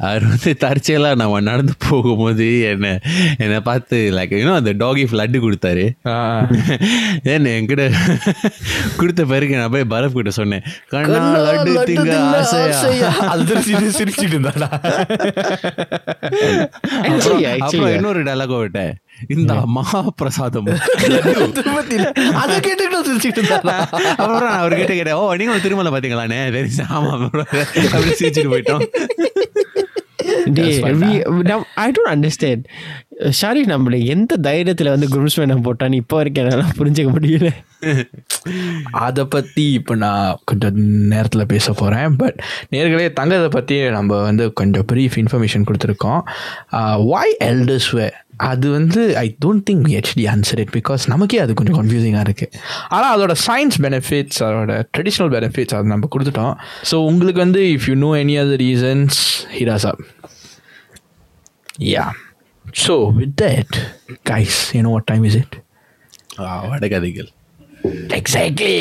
அவர் 0.01 0.27
வந்து 0.27 0.57
தற்செயலாக 0.57 1.15
நம்ம 1.15 1.41
நடந்து 1.41 1.73
போகும்போது 1.89 2.61
என்னை 2.63 2.99
என்னை 3.39 3.61
பார்த்து 3.61 4.11
லைக் 4.13 4.33
இன்னும் 4.33 4.55
அந்த 4.55 4.73
டாகி 4.73 5.05
லட்டு 5.13 5.39
கொடுத்தாரு. 5.39 5.85
ஏன்னு 7.25 7.51
என்கிட்ட 7.57 7.85
கொடுத்த 8.97 9.25
பிறகு 9.25 9.57
நான் 9.57 9.71
போய் 9.71 9.85
பரப் 9.85 10.15
கிட்ட 10.15 10.31
சொன்னேன் 10.31 10.63
கண்ணா 10.89 11.37
லட்டு 11.39 11.75
திங்க 11.89 12.17
ஆசையா? 12.35 13.09
அது 13.09 13.55
சிரி- 13.55 13.95
சிரிச்சிட்டு 13.99 14.35
இருந்தாடா. 14.37 14.69
அப்புறம் 17.61 17.93
இன்னொரு 17.95 18.23
டைலாக் 18.23 18.59
விட்டேன். 18.59 18.95
இந்த 19.29 19.55
மகா 19.67 20.05
பிரசாதம் 20.17 20.65
திருப்பதி 21.57 21.97
அதை 22.35 22.57
கேட்டுக்கிட்டு 22.57 22.99
சிரிச்சிட்டு 23.09 23.41
இருந்தாடா. 23.43 23.77
அப்புறம் 24.17 24.45
நான் 24.45 24.61
அவர்கிட்ட 24.63 24.85
கேட்டேன் 24.85 25.15
ஓ 25.15 25.35
நீங்க 25.35 25.59
திருமலை 25.59 25.93
பாத்தீங்களாண்ணே 25.93 26.69
சரி 26.75 26.91
ஆமா 26.95 27.13
bro." 27.33 27.43
அப்படி 27.87 28.11
சிரிச்சுட்டு 28.21 28.51
போயிட்டோம். 28.53 28.85
I 31.85 31.91
don't 31.97 32.11
understand. 32.17 32.63
ஷாரிஃப் 33.39 33.71
நம்மள 33.73 33.97
எந்த 34.13 34.37
தைரியத்தில் 34.47 34.91
வந்து 34.93 35.07
குரூம்ஸ்மேனை 35.15 35.57
போட்டான்னு 35.65 35.99
இப்போ 36.03 36.17
வரைக்கும் 36.19 36.45
என்னால் 36.45 36.77
புரிஞ்சுக்க 36.79 37.11
முடியல. 37.17 37.49
அதை 39.07 39.23
பற்றி 39.35 39.65
இப்போ 39.79 39.95
நான் 40.05 40.39
கொஞ்சம் 40.51 40.79
நேரத்தில் 41.13 41.51
பேச 41.53 41.67
போகிறேன் 41.81 42.17
பட் 42.23 42.39
நேர்களே 42.75 43.09
தங்கத்தை 43.19 43.51
பற்றி 43.57 43.77
நம்ம 43.97 44.21
வந்து 44.29 44.45
கொஞ்சம் 44.61 44.87
ப்ரீஃப் 44.93 45.19
இன்ஃபர்மேஷன் 45.23 45.67
கொடுத்துருக்கோம். 45.71 46.23
வாய் 47.11 47.35
எல்டர்ஸ் 47.49 47.91
வே 47.99 48.07
அது 48.51 48.67
வந்து 48.77 49.03
I 49.25 49.27
don't 49.45 49.65
think 49.69 49.85
we 49.89 49.95
actually 50.01 50.27
answer 50.35 50.57
it 50.65 50.71
because 50.79 51.03
நமக்கே 51.13 51.41
அது 51.45 51.59
கொஞ்சம் 51.59 51.79
கன்ஃபியூசிங்காக 51.81 52.25
இருக்குது 52.29 52.55
ஆனால் 52.95 53.13
அதோட 53.17 53.35
சயின்ஸ் 53.47 53.79
பெனிஃபிட்ஸ் 53.87 54.41
அதோட 54.47 54.79
ட்ரெடிஷ்னல் 54.95 55.33
பெனிஃபிட்ஸ் 55.37 55.77
அது 55.79 55.93
நம்ம 55.95 56.09
கொடுத்துட்டோம். 56.15 56.55
ஸோ 56.93 56.99
உங்களுக்கு 57.11 57.43
வந்து 57.47 57.63
if 57.75 57.89
you 57.91 57.97
know 58.07 58.13
any 58.23 58.37
other 58.45 58.63
reasons 58.67 59.21
hit us 59.59 59.87
up 59.93 60.03
yeah 61.81 62.05
so 62.85 62.95
with 63.19 63.35
that 63.43 63.77
guys 64.31 64.59
you 64.77 64.81
know 64.87 64.93
what 64.97 65.09
time 65.11 65.25
is 65.31 65.39
it 65.43 65.57
வடகதைகள் 66.73 67.31
exactly 68.19 68.77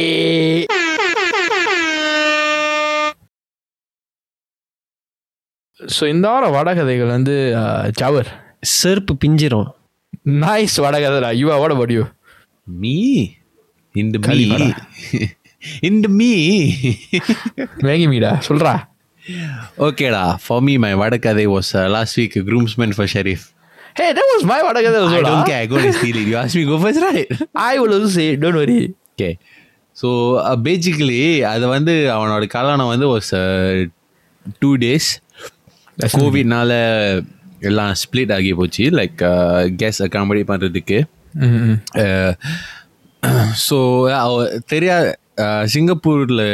so 5.80 6.04
இந்த 6.14 6.26
வாரம் 6.32 6.56
வடகதைகள் 6.56 7.12
வந்து 7.16 7.36
ஜவர். 8.00 8.30
செருப்பு 8.80 9.14
பிஞ்சிரும். 9.24 9.70
Nice 10.44 10.76
வடகதைடா. 10.86 11.30
You 11.42 11.46
what 11.62 11.74
about 11.76 11.94
you 11.98 12.04
me 12.68 12.98
இந்த 13.96 14.18
மீ. 14.28 14.40
இந்த 15.90 16.08
மீ 16.20 16.30
மேகி 17.88 18.06
மீடா 18.14 18.32
சொல்றா. 18.48 18.74
ஓகேடா 19.88 20.24
for 20.46 20.64
me 20.68 20.74
my 20.86 20.92
வடகதை 21.02 21.46
was 21.56 21.72
last 21.96 22.18
week 22.20 22.38
groomsman 22.50 22.92
for 22.98 23.08
Sharif 23.16 23.46
hey 24.00 24.08
that 24.18 24.32
was 24.34 24.46
my 24.52 24.60
வடகதை 24.68 25.00
I 25.20 25.22
don't 25.30 25.46
care. 25.50 25.62
I 25.64 25.70
go 25.74 25.78
and 25.84 25.96
steal 26.00 26.18
it. 26.22 26.28
You 26.32 26.38
ask 26.44 26.56
me, 26.60 26.64
go 26.72 26.78
first, 26.86 27.02
right? 27.08 27.30
I 27.70 27.74
will 27.82 27.96
also 27.98 28.12
say 28.18 28.28
don't 28.44 28.58
worry. 28.62 28.82
Okay 29.14 29.30
so 29.98 30.10
basically 30.66 31.22
அது 31.54 31.66
வந்து 31.76 31.94
அவனோட 32.16 32.44
கல்யாணம் 32.56 32.92
வந்து 32.94 33.08
ஒரு 33.14 33.24
two 34.62 34.70
days 34.84 35.10
கோவிட்னால 36.16 36.72
எல்லாம் 37.70 37.94
split 38.02 38.32
ஆகி 38.36 38.52
போச்சு. 38.60 38.84
Like 39.00 39.18
guests 39.82 40.00
accommodate 40.06 40.50
பண்ணுறதுக்கு 40.52 41.00
ஸோ 43.66 43.78
தெரியா 44.74 44.96
சிங்கப்பூரில் 45.74 46.46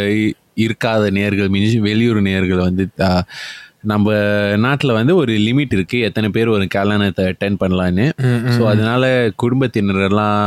இருக்காத 0.63 1.03
நேர்கள் 1.17 1.49
மீன்ஸ் 1.55 1.77
வெளியூர் 1.89 2.19
நேர்கள் 2.31 2.61
வந்து 2.67 2.85
நம்ம 3.91 4.13
நாட்டில் 4.65 4.97
வந்து 4.97 5.13
ஒரு 5.21 5.33
லிமிட் 5.47 5.73
இருக்குது 5.77 6.05
எத்தனை 6.07 6.27
பேர் 6.35 6.49
ஒரு 6.55 6.65
கல்யாணத்தை 6.75 7.23
அட்டென்ட் 7.31 7.59
பண்ணலான்னு. 7.63 8.05
ஸோ 8.55 8.61
அதனால 8.71 9.03
குடும்பத்தினரெல்லாம் 9.43 10.39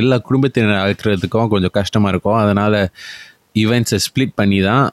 எல்லா 0.00 0.16
குடும்பத்தினர் 0.28 0.80
அழைக்கிறதுக்கும் 0.82 1.50
கொஞ்சம் 1.52 1.74
கஷ்டமாக 1.78 2.12
இருக்கும். 2.12 2.38
அதனால் 2.44 2.78
ஈவெண்ட்ஸை 3.62 3.98
ஸ்ப்ளிட் 4.06 4.34
பண்ணி 4.40 4.58
தான் 4.70 4.84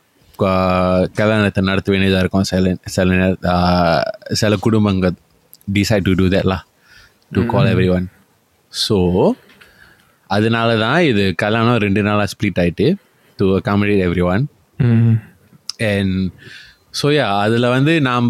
கல்யாணத்தை 1.19 1.61
நடத்த 1.69 1.89
வேண்டியதாக 1.93 2.21
இருக்கும். 2.23 2.45
சில 2.51 2.75
சில 2.95 3.07
நேர 3.21 3.55
சில 4.41 4.55
குடும்பங்கள் 4.65 5.17
decide 5.77 6.07
to 6.09 6.13
do 6.19 6.27
தேட்லாம் 6.35 6.63
to 7.35 7.41
call 7.53 7.71
every 7.73 7.89
one 7.95 8.07
so 8.73 8.97
அதனால 10.29 10.69
தான் 10.85 11.01
இது 11.09 11.23
கல்யாணம் 11.43 11.81
ரெண்டு 11.85 12.03
நாளாக 12.09 12.29
ஸ்ப்ளிட் 12.33 12.61
ஆயிட்டு. 12.63 12.87
To 13.43 13.49
accommodate 13.57 14.03
every 14.05 14.25
one 14.29 14.45
hmm 14.79 15.15
and 15.89 16.17
so 16.99 17.07
yeah 17.13 17.27
அதில் 17.39 17.73
வந்து 17.73 17.93
நாம் 18.01 18.27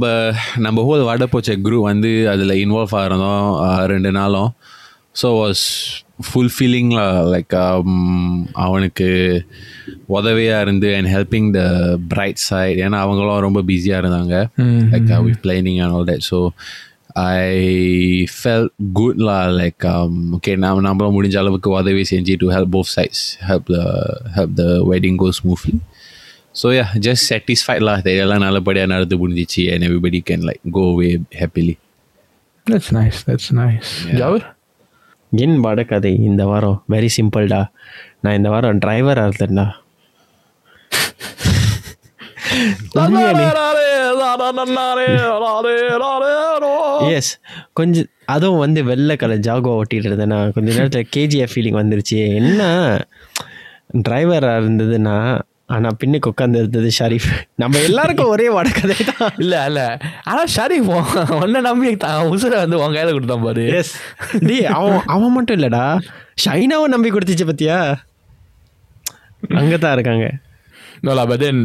நம்ம 0.59 0.83
ஹோல் 0.85 1.01
வடப்போச்ச 1.07 1.57
குரூப் 1.63 1.89
வந்து 1.89 2.11
அதில் 2.29 2.59
இன்வால்வ் 2.59 2.95
ஆகிறதும் 2.99 3.33
ஆஹ், 3.63 3.85
ரெண்டு 3.87 4.11
நாளும். 4.13 4.51
ஸோ 5.15 5.27
வாஸ் 5.39 5.63
ஃபுல்ஃபில்லிங்ல 6.27 7.01
லைக் 7.33 7.53
அவனுக்கு 8.63 9.07
உதவியாக 10.11 10.61
இருந்து 10.61 10.89
and 10.95 11.09
helping 11.09 11.49
the 11.51 11.61
bride 12.11 12.41
side 12.43 12.79
ஏன்னா 12.83 12.97
அவங்களும் 12.99 13.45
ரொம்ப 13.45 13.61
பிஸியாக 13.69 14.01
இருந்தாங்க. 14.03 14.35
Like 14.93 15.11
planning 15.43 15.79
and 15.83 15.95
all 15.95 16.09
that 16.09 16.25
so 16.29 16.39
I 17.20 17.46
fell 18.34 18.68
good 18.92 19.22
law 19.28 19.38
like 19.60 19.86
okay 20.36 20.52
நாம் 20.64 20.84
நம்மளும் 20.88 21.16
முடிஞ்ச 21.18 21.36
அளவுக்கு 21.42 21.70
உதவி 21.78 22.04
செஞ்சு 22.12 22.34
to 22.42 22.48
help 22.56 22.74
both 22.76 22.92
sides 22.94 23.24
help 23.48 23.70
the 23.74 23.80
help 24.36 24.54
the 24.60 24.66
wedding 24.90 25.18
go 25.22 25.30
smoothly 25.40 25.74
so 26.54 26.68
yeah 26.76 26.86
just 27.06 27.26
satisfied 27.30 27.84
லா 27.88 27.96
எல்லாம் 28.16 28.44
நல்லபடியாக 28.46 28.92
நடந்து 28.94 29.18
முடிஞ்சிச்சு 29.22 29.64
and 29.72 29.86
everybody 29.88 30.20
can 30.30 30.46
like 30.50 30.64
go 30.78 30.86
way 31.00 31.10
happily 31.40 31.76
That's 32.66 32.88
nice. 32.92 33.18
That's 33.22 33.46
nice. 33.54 33.90
Jawar? 34.18 34.40
என் 35.32 35.56
வடக்கதை 35.64 36.10
இந்த 36.26 36.42
வாரம் 36.46 36.76
வெரி 36.92 37.08
சிம்பிள்டா 37.14 37.60
நான் 38.22 38.36
இந்த 38.38 38.48
வாரம் 38.54 38.80
டிரைவராக 38.84 39.28
இருந்தேன்டா 39.28 39.66
எஸ் 47.15 47.39
கொஞ்சம் 47.73 48.05
அதுவும் 48.25 48.61
வந்து 48.65 48.83
வெள்ளை 48.83 49.15
கலர் 49.15 49.45
ஜாகோ 49.47 49.71
ஓட்டிட்டு 49.79 50.09
இருந்தேன்னா 50.09 50.53
கொஞ்ச 50.53 50.67
நேரத்தில் 50.77 51.09
கேஜிஎஃப் 51.15 51.53
ஃபீலிங் 51.53 51.79
வந்துருச்சு. 51.79 52.19
என்ன? 52.35 52.61
டிரைவராக 54.09 54.61
இருந்ததுன்னா 54.61 55.17
ஆனால் 55.65 55.95
பின்னுக்கு 55.99 56.31
உட்காந்து 56.31 56.59
இருந்தது 56.61 56.89
ஷரீஃப் 56.99 57.27
நம்ம 57.55 57.79
எல்லாருக்கும் 57.79 58.31
ஒரே 58.35 58.49
வடக்கதை 58.49 58.95
தான் 59.09 59.33
இல்ல 59.37 59.65
இல்ல. 59.65 59.81
ஆனா 60.23 60.45
சரி 60.45 60.79
உன்னை 61.41 61.61
நம்பி 61.61 61.95
உசுரை 62.29 62.57
வந்து 62.63 62.79
உன் 62.79 62.95
கையில 62.95 63.11
கொடுத்தான் 63.11 63.43
பாரு. 63.43 63.65
எஸ் 63.79 63.93
டி 64.39 64.65
அவன் 64.65 64.99
அவன் 65.05 65.31
மட்டும் 65.31 65.57
இல்லைடா. 65.59 65.85
ஷைனாவை 66.45 66.87
நம்பி 66.95 67.11
கொடுத்துச்சு 67.11 67.49
பத்தியா? 67.51 67.79
அங்கே 69.59 69.77
தான் 69.77 69.93
இருக்காங்க 69.93 70.25
but 71.29 71.39
then 71.43 71.57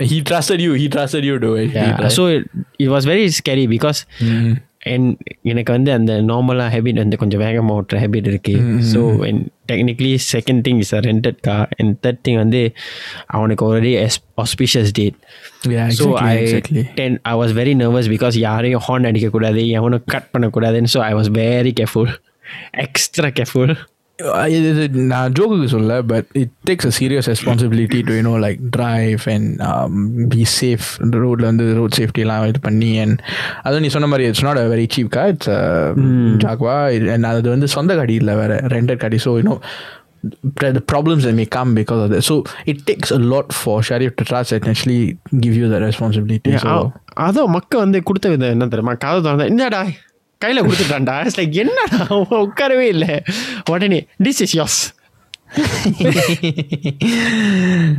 he 0.00 0.22
trusted 0.22 0.60
you. 0.60 0.72
He 0.74 0.88
trusted 0.88 1.24
you, 1.24 1.38
though. 1.38 1.56
He 1.56 1.68
trusted- 1.68 2.14
so 2.16 2.24
it 2.78 2.90
was 2.90 3.06
very 3.06 3.26
scary 3.38 3.64
because 3.68 4.00
and 4.86 5.08
எனக்கு 5.42 5.72
வந்து 5.72 5.92
அந்த 5.92 6.12
நார்மலாக 6.22 6.68
ஹேபிட் 6.74 6.94
வந்து 6.94 7.16
கொஞ்சம் 7.16 7.40
வேகமாக 7.40 7.78
ஓட்டுற 7.78 7.96
ஹேபிட் 8.00 8.26
இருக்கு. 8.26 8.54
So 8.92 9.00
and 9.28 9.42
technically 9.68 10.12
second 10.30 10.62
thing 10.66 10.78
is 10.78 10.94
a 10.94 11.00
rented 11.00 11.40
car 11.40 11.68
and 11.78 11.92
third 12.04 12.22
thing 12.24 12.36
வந்து 12.36 12.62
அவனுக்கு 13.30 13.64
already 13.66 13.92
auspicious 14.38 14.92
date 14.92 15.18
Yeah, 15.68 15.88
so 15.98 16.06
exactly, 16.06 16.28
I 16.28 16.36
exactly. 16.42 16.82
Then 16.94 17.18
I 17.24 17.34
was 17.34 17.54
very 17.58 17.74
nervous 17.76 18.10
because 18.14 18.38
யாரையும் 18.40 18.84
ஹார்ன் 18.86 19.08
அடிக்கக்கூடாது 19.10 19.62
எவனும் 19.78 20.04
கட் 20.06 20.30
பண்ணக்கூடாதுன்னு. 20.34 20.92
So 20.94 21.00
I 21.02 21.12
was 21.14 21.30
very 21.36 21.74
careful 21.80 22.12
extra 22.86 23.28
careful 23.38 23.72
Uh, 23.72 23.89
இது 24.56 24.86
நான் 25.12 25.34
ஜோக்குக்கு 25.38 25.68
சொல்ல 25.74 25.94
but 26.12 26.28
it 26.42 26.54
takes 26.68 26.88
a 26.90 26.92
serious 26.98 27.28
responsibility 27.32 28.00
to 28.08 28.14
you know 28.18 28.34
like 28.46 28.60
drive 28.78 29.22
and 29.34 29.62
be 30.34 30.42
safe 30.58 30.88
ரோட்டில் 31.22 31.48
வந்து 31.50 31.66
ரோட் 31.80 31.96
சேஃப்டிலாம் 32.00 32.48
இது 32.50 32.60
பண்ணி 32.68 32.90
அண்ட் 33.04 33.22
அதுவும் 33.64 33.84
நீ 33.86 33.92
சொன்ன 33.96 34.10
மாதிரி 34.14 34.26
it's 34.30 34.46
not 34.48 34.60
a 34.64 34.66
very 34.74 34.88
cheap 34.96 35.14
car 35.16 35.32
it's 35.34 35.52
Jaguar 36.44 36.76
and 37.14 37.28
அது 37.30 37.48
வந்து 37.54 37.70
சொந்த 37.76 37.94
காடி 38.00 38.16
இல்லை 38.22 38.36
வேறு 38.42 38.58
ரெண்டட் 38.76 39.02
காடி. 39.04 39.20
So 39.26 39.32
you know 39.40 39.56
the 40.74 40.82
problems 40.92 41.22
that 41.26 41.34
may 41.38 41.46
come 41.56 41.70
because 41.78 42.00
of 42.04 42.08
that. 42.12 42.22
So 42.28 42.34
it 42.70 42.78
takes 42.88 43.10
a 43.10 43.20
lot 43.32 43.46
for 43.60 43.76
Sharif 43.88 44.10
to 44.18 44.24
trust 44.30 44.52
and 44.56 44.66
actually 44.72 44.98
give 45.44 45.54
you 45.60 45.66
that 45.72 45.82
responsibility. 45.90 46.52
So 46.64 46.74
அதுவும் 47.26 47.54
மக்க 47.56 47.72
வந்து 47.84 47.98
கொடுத்த 48.08 48.28
விதம் 48.32 48.52
என்ன 48.56 48.68
தெரியுமா? 48.74 48.94
கதை 49.04 49.18
திறந்தா 49.26 49.46
என்னடா 49.52 49.80
கையில் 50.42 50.64
கொடுத்துட்டான்டா. 50.66 51.16
லைக் 51.38 51.56
என்னடா 51.62 52.00
உட்காரவே 52.44 52.86
இல்லை. 52.94 53.12
உடனே 53.72 53.98
டிஸ் 54.26 54.40
இஸ் 54.46 54.54
யோஸ் 54.60 54.78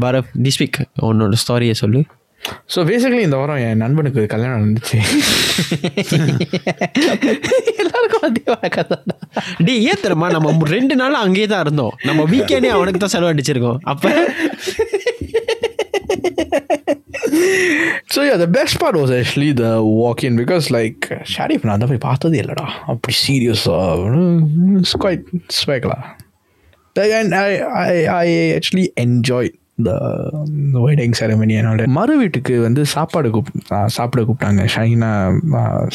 பரப் 0.04 0.32
திஸ் 0.46 0.60
வீக் 0.62 0.80
உன்னோட 1.10 1.40
ஸ்டாரியை 1.44 1.76
சொல்லு. 1.84 2.02
ஸோ 2.74 2.80
பேசிக்கலி 2.90 3.24
இந்த 3.26 3.38
வாரம் 3.40 3.60
என் 3.66 3.82
நண்பனுக்கு 3.84 4.22
கல்யாணம் 4.34 4.62
நடந்துச்சு. 4.62 4.98
எல்லாருக்கும் 7.82 8.26
அதே 8.30 8.70
கதை 8.78 8.98
டே 9.68 9.76
ஏன் 9.90 10.02
தெரியுமா? 10.06 10.30
நம்ம 10.36 10.70
ரெண்டு 10.76 10.98
நாள் 11.02 11.22
அங்கேயே 11.26 11.48
தான் 11.54 11.64
இருந்தோம். 11.66 11.94
நம்ம 12.10 12.26
வீக்கெண்டே 12.34 12.72
அவனுக்கு 12.78 13.02
தான் 13.04 13.14
செலவு 13.16 13.32
அடிச்சிருக்கோம் 13.34 13.80
அப்போ 13.94 14.10
so 18.16 18.20
yeah 18.30 18.36
the 18.38 18.48
best 18.60 18.80
part 18.82 18.98
was 18.98 19.14
actually 19.20 19.54
the 19.54 19.68
walk 20.02 20.24
in 20.30 20.38
because 20.38 20.68
like 20.78 21.24
Sharif 21.38 21.66
நான் 21.66 21.78
தான் 21.78 21.90
போய் 21.90 22.06
பார்த்ததே 22.10 22.42
இல்லைடா. 22.42 22.68
அப்படி 22.88 23.16
சீரியஸாக 23.28 24.20
இட்ஸ் 24.78 24.98
குவைட் 24.98 25.24
ஸ்வேக்லா 25.62 26.00
and 27.00 27.34
I 27.34 27.60
I 27.60 27.94
I 28.14 28.28
actually 28.56 28.92
enjoyed 28.98 29.54
the, 29.86 29.96
the 30.74 30.82
wedding 30.86 31.14
மறு 31.88 32.18
வீட்டுக்கு 32.18 32.62
வந்து 32.62 32.86
சாப்பாடு 32.86 33.30
கூப் 33.30 33.52
சாப்பிட 33.86 34.24
கூப்பிட்டாங்க. 34.24 34.64
ஷைனா 34.76 35.12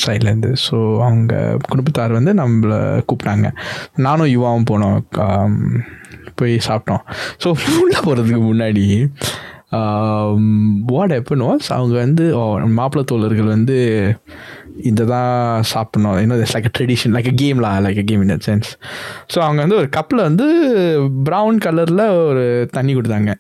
சைட்லேருந்து 0.05 0.53
ஸோ 0.71 0.97
அவங்க 1.01 1.59
குடும்பத்தார் 1.69 2.13
வந்து 2.13 2.35
நம்மளை 2.35 3.05
கூப்பிட்டாங்க. 3.11 3.51
நானும் 3.97 4.33
யுவாவும் 4.37 4.69
போனோம். 4.71 4.99
போய் 6.35 6.57
சாப்பிட்டோம். 6.69 7.05
ஸோ 7.45 7.55
உள்ளே 7.81 7.99
போகிறதுக்கு 7.99 8.43
முன்னாடி 8.53 9.09
வாட் 10.93 11.13
ஹேப்பன் 11.13 11.45
வாஸ் 11.49 11.69
அவங்க 11.69 11.95
வந்து 11.99 12.25
மாப்பிள்ளை 12.79 13.05
தோழர்கள் 13.05 13.55
வந்து 13.57 13.77
இதை 14.83 15.07
தான் 15.07 15.63
சாப்பிடணும் 15.63 16.19
இன்னும் 16.21 16.41
like 16.55 16.69
tradition 16.79 17.15
like 17.17 17.31
கேம்லா 17.43 17.71
like 17.85 18.01
game 18.05 18.23
in 18.27 18.45
sense 18.49 18.71
so 19.35 19.39
அவங்க 19.39 19.61
வந்து 19.61 19.77
ஒரு 19.77 19.89
கப்பில் 19.97 20.27
வந்து 20.29 20.47
ப்ரௌன் 21.29 21.59
கலரில் 21.65 22.05
ஒரு 22.27 22.45
தண்ணி 22.73 22.95
கொடுத்தாங்க. 22.95 23.33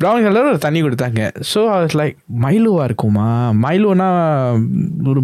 ப்ரௌன் 0.00 0.24
கலர் 0.26 0.50
ஒரு 0.50 0.58
தண்ணி 0.58 0.82
கொடுத்தாங்க. 0.82 1.20
ஸோ 1.54 1.60
அது 1.66 1.98
லைக் 2.00 2.16
மைலோவாக 2.42 2.84
இருக்குமா? 2.84 3.28
மைலோனா 3.62 4.08
ஒரு 5.06 5.22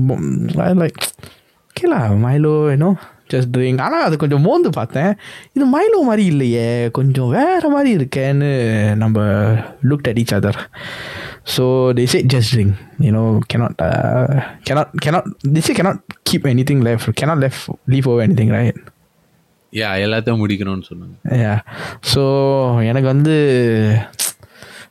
லைக் 0.82 1.00
கேளா 1.76 2.00
மைலோ 2.24 2.54
ஏன்னோ 2.74 2.90
ஜஸ்ட் 3.32 3.50
ட்ரிங்க் 3.54 3.82
ஆனால் 3.84 4.04
அது 4.06 4.14
கொஞ்சம் 4.22 4.44
மோந்து 4.46 4.70
பார்த்தேன். 4.78 5.12
இது 5.56 5.64
மைலோ 5.74 5.98
மாதிரி 6.08 6.24
இல்லையே. 6.32 6.66
கொஞ்சம் 6.98 7.30
வேறு 7.36 7.68
மாதிரி 7.74 7.90
இருக்கேன்னு 7.98 8.50
நம்ம 9.02 9.20
look 9.90 10.08
at 10.10 10.20
each 10.22 10.34
other 10.38 10.60
so 11.54 11.64
they 11.96 12.04
say 12.12 12.20
just 12.32 12.50
drink. 12.54 12.72
You 13.06 13.12
know 13.14 13.26
cannot 13.50 13.74
uh, 13.86 14.34
cannot 14.66 14.88
cannot 15.04 15.24
they 15.54 15.62
say 15.66 15.74
cannot 15.78 15.98
keep 16.28 16.44
anything 16.52 16.80
left. 16.88 17.06
Cannot 17.20 17.38
left 17.44 17.62
leave 17.92 18.06
over 18.12 18.22
anything 18.26 18.50
right? 18.58 18.78
Yeah 19.80 19.90
எல்லாத்தையும் 20.04 20.40
முடிக்கணும்னு 20.42 20.86
சொன்னாங்க. 20.90 21.16
Yeah. 21.44 21.58
ஸோ 22.12 22.22
எனக்கு 22.90 23.08
வந்து 23.14 23.34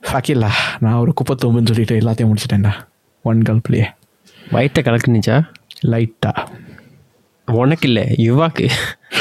ஃபக்கில்லா 0.07 0.51
நான் 0.83 0.99
ஒரு 1.03 1.13
குப்பத்தொம்புன்னு 1.19 1.71
சொல்லிட்டு 1.71 1.99
எல்லாத்தையும் 2.01 2.31
முடிச்சிட்டேன்டா. 2.31 2.73
ஒன் 3.31 3.41
கல் 3.49 3.63
பிளே 3.67 3.81
வயிற்ற 4.55 4.79
கலக்குனுச்சா? 4.87 5.37
லைட்டாக 5.91 6.43
உனக்கு 7.47 7.87
இல்லை 7.87 8.03
யுவாக்கு. 8.19 8.65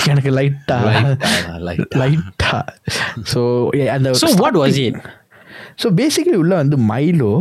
எனக்கு 0.09 0.31
லைட்டாக 0.31 1.17
லைட் 1.59 1.95
லைட்டாக 1.95 2.63
ஸோ 3.33 3.41
அந்த 3.87 4.11
so 4.13 4.29
what 4.37 4.57
was 4.57 4.79
it 4.79 4.99
so 5.83 5.89
basically 5.95 6.35
உள்ள 6.35 6.55
வந்து 6.55 6.77
மைலோ 6.89 7.33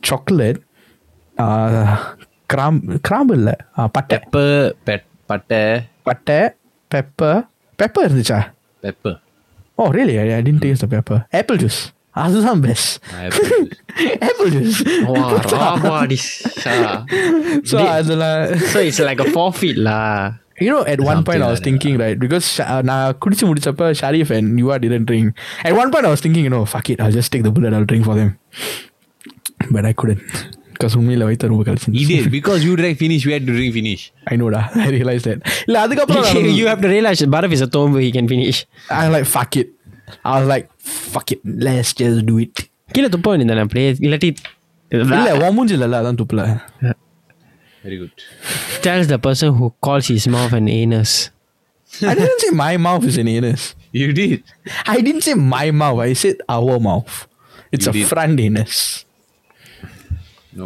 சாக்லேட் 0.00 0.60
கிராம்பு 2.46 2.98
கிராம்பு 3.00 3.34
இல்லை 3.34 3.54
பட்டை. 3.92 4.18
பட்டை. 5.28 5.60
பட்டை 6.02 6.38
பெப்பர் 6.90 7.40
பெப்பர் 7.78 8.06
இருந்துச்சா? 8.08 8.40
Pepper 8.82 9.16
oh 9.74 9.90
really 9.90 10.32
I 10.34 10.42
didn't 10.42 10.62
taste 10.64 10.88
the 10.88 10.96
pepper 10.96 11.22
apple 11.32 11.56
juice 11.56 11.80
அதுதான் 12.23 12.61
பெஸ்ட் 12.65 12.93
ஆப்பிள் 14.29 14.49
ஜூஸ் 14.55 14.79
ஸோ 17.71 17.77
அதில் 17.95 18.25
so 18.73 18.79
it's 18.89 19.03
like 19.09 19.23
a 19.25 19.31
forfeit 19.39 19.79
lah 19.89 20.03
You 20.63 20.69
know, 20.71 20.81
at 20.93 20.99
one 21.01 21.19
point 21.27 21.41
I 21.41 21.47
was 21.47 21.49
like 21.49 21.57
that. 21.57 21.65
thinking, 21.67 21.93
right, 22.01 22.17
because 22.23 22.45
Sha- 22.55 22.65
uh, 22.71 22.81
நான் 22.89 23.13
குடிச்சு 23.23 23.43
முடிச்சப்ப 23.49 23.85
Sharif 23.99 24.31
and 24.37 24.47
you 24.61 24.65
didn't 24.85 25.05
drink. 25.11 25.27
At 25.67 25.73
one 25.81 25.89
point 25.93 26.05
I 26.07 26.11
was 26.15 26.21
thinking, 26.25 26.43
you 26.47 26.51
know, 26.55 26.63
fuck 26.73 26.89
it, 26.93 26.99
I'll 27.03 27.15
just 27.19 27.31
take 27.35 27.43
the 27.47 27.53
bullet, 27.57 27.73
I'll 27.77 27.87
drink 27.91 28.05
for 28.09 28.15
them. 28.19 28.31
But 29.75 29.87
I 29.89 29.93
couldn't 30.01 30.19
because 30.73 30.93
உண்மையில் 30.99 31.23
வயிற்று 31.27 31.51
ரொம்ப 31.53 31.63
He 31.63 31.69
கழிச்சு 31.69 32.09
did 32.11 32.27
because 32.37 32.59
you 32.67 32.73
drank 32.81 32.97
finish. 33.05 33.23
We 33.29 33.33
had 33.37 33.45
to 33.49 33.55
drink 33.59 33.73
finish. 33.79 34.03
I 34.31 34.37
நோடா 34.41 34.61
I 34.85 34.89
realise 34.97 35.23
that 35.29 35.41
இல்லை 35.67 35.79
அதுக்கப்புறம் 35.85 36.27
you 36.59 36.67
have 36.71 36.81
to 36.85 36.91
realize 36.95 37.21
Barav 37.35 37.53
is 37.57 37.63
a 37.67 37.71
tomb 37.77 37.95
he 38.05 38.11
can 38.17 38.27
finish. 38.35 38.59
I 39.01 39.09
like 39.15 39.27
fuck 39.37 39.55
it. 39.61 39.69
I 40.29 40.39
was 40.39 40.47
like 40.53 40.67
fuck 41.13 41.27
it. 41.35 41.41
Let's 41.67 41.91
just 42.01 42.19
do 42.31 42.37
it. 42.45 42.57
கீழே 42.95 43.09
துப்ப 43.15 43.27
வேண்டியதானே 43.31 43.63
அப்படியே 43.65 43.89
இல்லாட்டி 44.05 44.29
இல்ல 44.91 45.31
உன் 45.47 45.55
மூஞ்சில 45.57 45.87
இல்ல 45.89 45.97
அதான் 46.03 46.19
துப்புல 46.21 46.43
Very 47.83 47.97
good. 47.99 48.13
tells 48.85 49.05
the 49.07 49.17
person 49.25 49.49
who 49.57 49.65
calls 49.85 50.07
his 50.13 50.23
mouth 50.35 50.53
an 50.57 50.65
anus. 50.79 51.11
I 52.09 52.13
didn't 52.19 52.41
say 52.43 52.49
my 52.61 52.73
mouth 52.85 53.05
is 53.09 53.17
an 53.21 53.29
anus. 53.35 53.61
You 53.99 54.07
did. 54.17 54.39
I 54.93 54.99
didn't 55.05 55.23
say 55.27 55.35
my 55.53 55.67
mouth. 55.81 55.99
I 56.07 56.11
said 56.23 56.37
our 56.55 56.75
mouth. 56.87 57.13
It's 57.75 57.87
You 57.87 57.93
a 57.93 57.95
did. 57.97 58.07
front 58.11 58.39
anus. 58.47 58.75
No. 60.59 60.65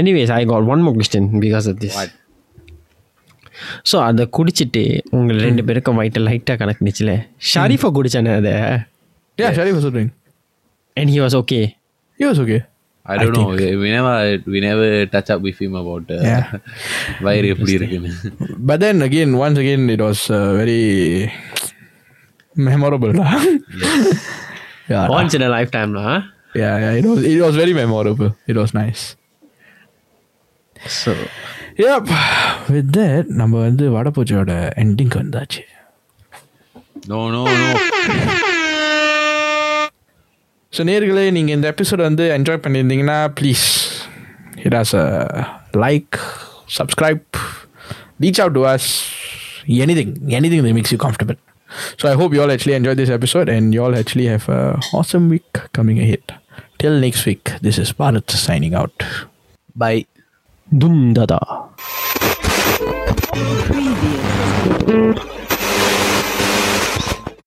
Anyways, 0.00 0.30
I 0.38 0.44
got 0.44 0.62
one 0.72 0.82
more 0.86 0.94
question 1.00 1.24
because 1.46 1.66
of 1.72 1.76
this. 1.84 1.96
What? 2.00 2.12
So 3.90 3.96
அதை 4.08 4.24
குடிச்சிட்டு 4.36 4.82
உங்கள் 5.16 5.40
ரெண்டு 5.46 5.62
பேருக்கும் 5.68 5.98
வயிற்று 6.00 6.20
லைட்டாக 6.28 6.56
கணக்குனுச்சுல 6.62 7.12
ஷரீஃபா 7.52 7.90
குடிச்சானே 7.98 8.34
அதை 8.40 8.54
Yeah, 9.38 9.52
Sharif 9.56 9.74
was 9.76 9.86
doing. 9.94 10.10
And 10.96 11.10
he 11.12 11.18
was 11.24 11.36
okay 11.40 11.58
He 12.18 12.24
was 12.30 12.38
okay. 12.42 12.58
I 13.06 13.16
don't 13.20 13.34
know. 13.36 13.46
We 13.82 13.88
never 13.94 14.10
we 14.52 14.58
never 14.66 14.88
touch 15.14 15.28
up 15.34 15.40
with 15.46 15.56
him 15.62 15.72
about 15.80 16.10
uh, 16.16 16.20
Yeah. 16.28 16.44
வயிறு 17.26 17.48
எப்படி 17.54 17.72
இருக்குன்னு 17.78 18.10
But 18.70 18.78
then 18.84 18.98
again, 19.08 19.30
once 19.44 19.58
again, 19.62 19.82
it 19.94 20.02
was 20.08 20.20
uh, 20.30 20.48
very 20.60 20.82
memorable. 22.68 23.12
lah. 23.20 23.32
yeah, 24.90 25.00
lah. 25.00 25.08
Once 25.16 25.36
in 25.38 25.46
life 25.56 25.72
டைம்ல 25.78 26.02
yeah, 26.60 26.74
yeah. 26.84 26.92
It 27.00 27.06
was 27.10 27.20
it 27.32 27.40
was 27.46 27.54
very 27.56 27.74
memorable. 27.80 28.30
It 28.52 28.56
was 28.62 28.72
nice. 28.82 29.02
So 31.00 31.12
Yep. 31.77 32.05
With 32.69 32.87
that, 32.91 33.25
நம்ம 33.39 33.59
வந்து 33.59 33.85
வடபூஜையோட 33.95 34.51
எண்டிங் 34.83 35.15
வந்தாச்சு 35.19 35.63
No, 37.11 37.19
no, 37.33 37.41
no. 37.53 37.67
So 40.73 40.83
நேர்களே 40.89 41.25
நீங்கள் 41.31 41.55
இந்த 41.57 41.67
episode 41.73 42.01
வந்து 42.07 42.23
என்ஜாய் 42.37 42.61
பண்ணியிருந்தீங்கன்னா 42.63 43.17
please 43.37 43.63
hit 44.65 44.75
us 44.79 44.91
a 44.95 45.05
like 45.83 46.17
subscribe 46.77 47.37
reach 48.23 48.41
out 48.43 48.57
to 48.57 48.63
us 48.73 48.89
anything 49.99 50.11
anything 50.53 50.67
makes 50.77 50.93
you 50.95 50.99
comfortable 51.05 51.39
so 52.01 52.05
I 52.11 52.15
hope 52.21 52.35
you 52.35 52.41
all 52.43 52.53
actually 52.55 52.75
enjoy 52.79 52.99
this 53.01 53.13
episode 53.17 53.51
and 53.55 53.69
you 53.77 53.81
all 53.85 53.97
actually 54.01 54.27
have 54.33 54.47
a 54.57 54.61
awesome 55.01 55.27
week 55.33 55.59
coming 55.79 56.03
hit 56.11 56.33
till 56.83 56.99
next 57.05 57.27
week 57.29 57.51
this 57.65 57.81
is 57.85 57.93
Bharath 58.01 58.37
signing 58.47 58.77
out 58.81 59.01
Bye. 59.75 59.99
தும் 60.71 61.01
ததா 61.13 61.39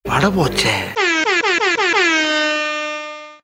பட 0.05 0.29
போச்சே 0.29 0.75